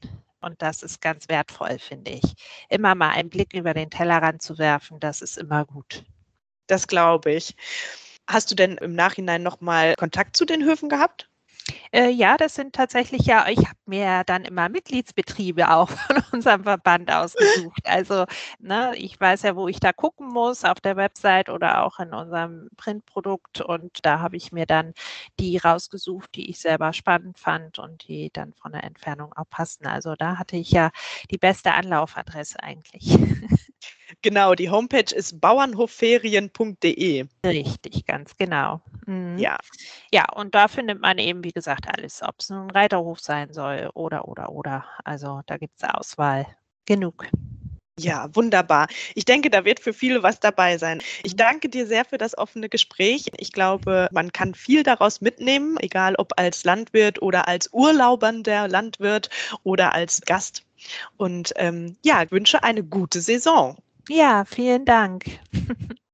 Und 0.40 0.62
das 0.62 0.82
ist 0.82 1.00
ganz 1.00 1.28
wertvoll, 1.28 1.78
finde 1.78 2.12
ich. 2.12 2.22
Immer 2.68 2.94
mal 2.94 3.10
einen 3.10 3.28
Blick 3.28 3.54
über 3.54 3.74
den 3.74 3.90
Tellerrand 3.90 4.40
zu 4.40 4.58
werfen, 4.58 5.00
das 5.00 5.20
ist 5.20 5.36
immer 5.36 5.64
gut. 5.64 6.04
Das 6.68 6.86
glaube 6.86 7.32
ich. 7.32 7.56
Hast 8.28 8.50
du 8.50 8.54
denn 8.54 8.76
im 8.78 8.94
Nachhinein 8.94 9.42
nochmal 9.42 9.94
Kontakt 9.96 10.36
zu 10.36 10.44
den 10.44 10.64
Höfen 10.64 10.88
gehabt? 10.88 11.28
Äh, 11.92 12.10
ja, 12.10 12.36
das 12.36 12.54
sind 12.54 12.74
tatsächlich 12.74 13.26
ja, 13.26 13.46
ich 13.48 13.58
habe 13.58 13.78
mir 13.86 14.22
dann 14.24 14.44
immer 14.44 14.68
Mitgliedsbetriebe 14.68 15.70
auch 15.70 15.88
von 15.90 16.22
unserem 16.32 16.64
Verband 16.64 17.10
ausgesucht. 17.10 17.80
Also 17.84 18.24
ne, 18.58 18.92
ich 18.96 19.18
weiß 19.20 19.42
ja, 19.42 19.56
wo 19.56 19.68
ich 19.68 19.80
da 19.80 19.92
gucken 19.92 20.28
muss, 20.28 20.64
auf 20.64 20.80
der 20.80 20.96
Website 20.96 21.48
oder 21.48 21.84
auch 21.84 21.98
in 21.98 22.12
unserem 22.12 22.68
Printprodukt. 22.76 23.60
Und 23.60 24.04
da 24.04 24.20
habe 24.20 24.36
ich 24.36 24.52
mir 24.52 24.66
dann 24.66 24.92
die 25.40 25.56
rausgesucht, 25.58 26.34
die 26.34 26.50
ich 26.50 26.58
selber 26.60 26.92
spannend 26.92 27.38
fand 27.38 27.78
und 27.78 28.06
die 28.08 28.30
dann 28.32 28.52
von 28.54 28.72
der 28.72 28.84
Entfernung 28.84 29.32
auch 29.34 29.48
passten. 29.50 29.86
Also 29.86 30.14
da 30.16 30.38
hatte 30.38 30.56
ich 30.56 30.70
ja 30.70 30.90
die 31.30 31.38
beste 31.38 31.72
Anlaufadresse 31.74 32.62
eigentlich. 32.62 33.16
Genau, 34.22 34.54
die 34.54 34.70
Homepage 34.70 35.14
ist 35.14 35.40
bauernhofferien.de. 35.40 37.26
Richtig, 37.44 38.06
ganz 38.06 38.36
genau. 38.36 38.80
Mhm. 39.06 39.38
Ja. 39.38 39.58
Ja, 40.12 40.24
und 40.34 40.54
da 40.54 40.68
findet 40.68 41.00
man 41.00 41.18
eben, 41.18 41.44
wie 41.44 41.52
gesagt, 41.52 41.86
alles, 41.88 42.22
ob 42.22 42.36
es 42.38 42.50
nun 42.50 42.68
ein 42.68 42.70
Reiterhof 42.70 43.20
sein 43.20 43.52
soll 43.52 43.90
oder, 43.94 44.26
oder, 44.28 44.50
oder. 44.50 44.84
Also 45.04 45.42
da 45.46 45.56
gibt 45.58 45.74
es 45.76 45.88
Auswahl 45.88 46.46
genug. 46.86 47.26
Ja, 47.98 48.28
wunderbar. 48.34 48.86
Ich 49.16 49.24
denke, 49.24 49.50
da 49.50 49.64
wird 49.64 49.80
für 49.80 49.92
viele 49.92 50.22
was 50.22 50.38
dabei 50.38 50.78
sein. 50.78 51.02
Ich 51.24 51.32
mhm. 51.32 51.38
danke 51.38 51.68
dir 51.68 51.86
sehr 51.86 52.04
für 52.04 52.16
das 52.16 52.38
offene 52.38 52.68
Gespräch. 52.68 53.26
Ich 53.36 53.52
glaube, 53.52 54.08
man 54.12 54.32
kann 54.32 54.54
viel 54.54 54.84
daraus 54.84 55.20
mitnehmen, 55.20 55.76
egal 55.80 56.14
ob 56.16 56.32
als 56.36 56.64
Landwirt 56.64 57.20
oder 57.20 57.48
als 57.48 57.68
urlaubernder 57.72 58.68
Landwirt 58.68 59.30
oder 59.64 59.94
als 59.94 60.20
Gast. 60.22 60.62
Und 61.16 61.52
ähm, 61.56 61.96
ja, 62.04 62.30
wünsche 62.30 62.62
eine 62.62 62.84
gute 62.84 63.20
Saison. 63.20 63.76
Ja, 64.08 64.44
vielen 64.44 64.84
Dank. 64.84 65.24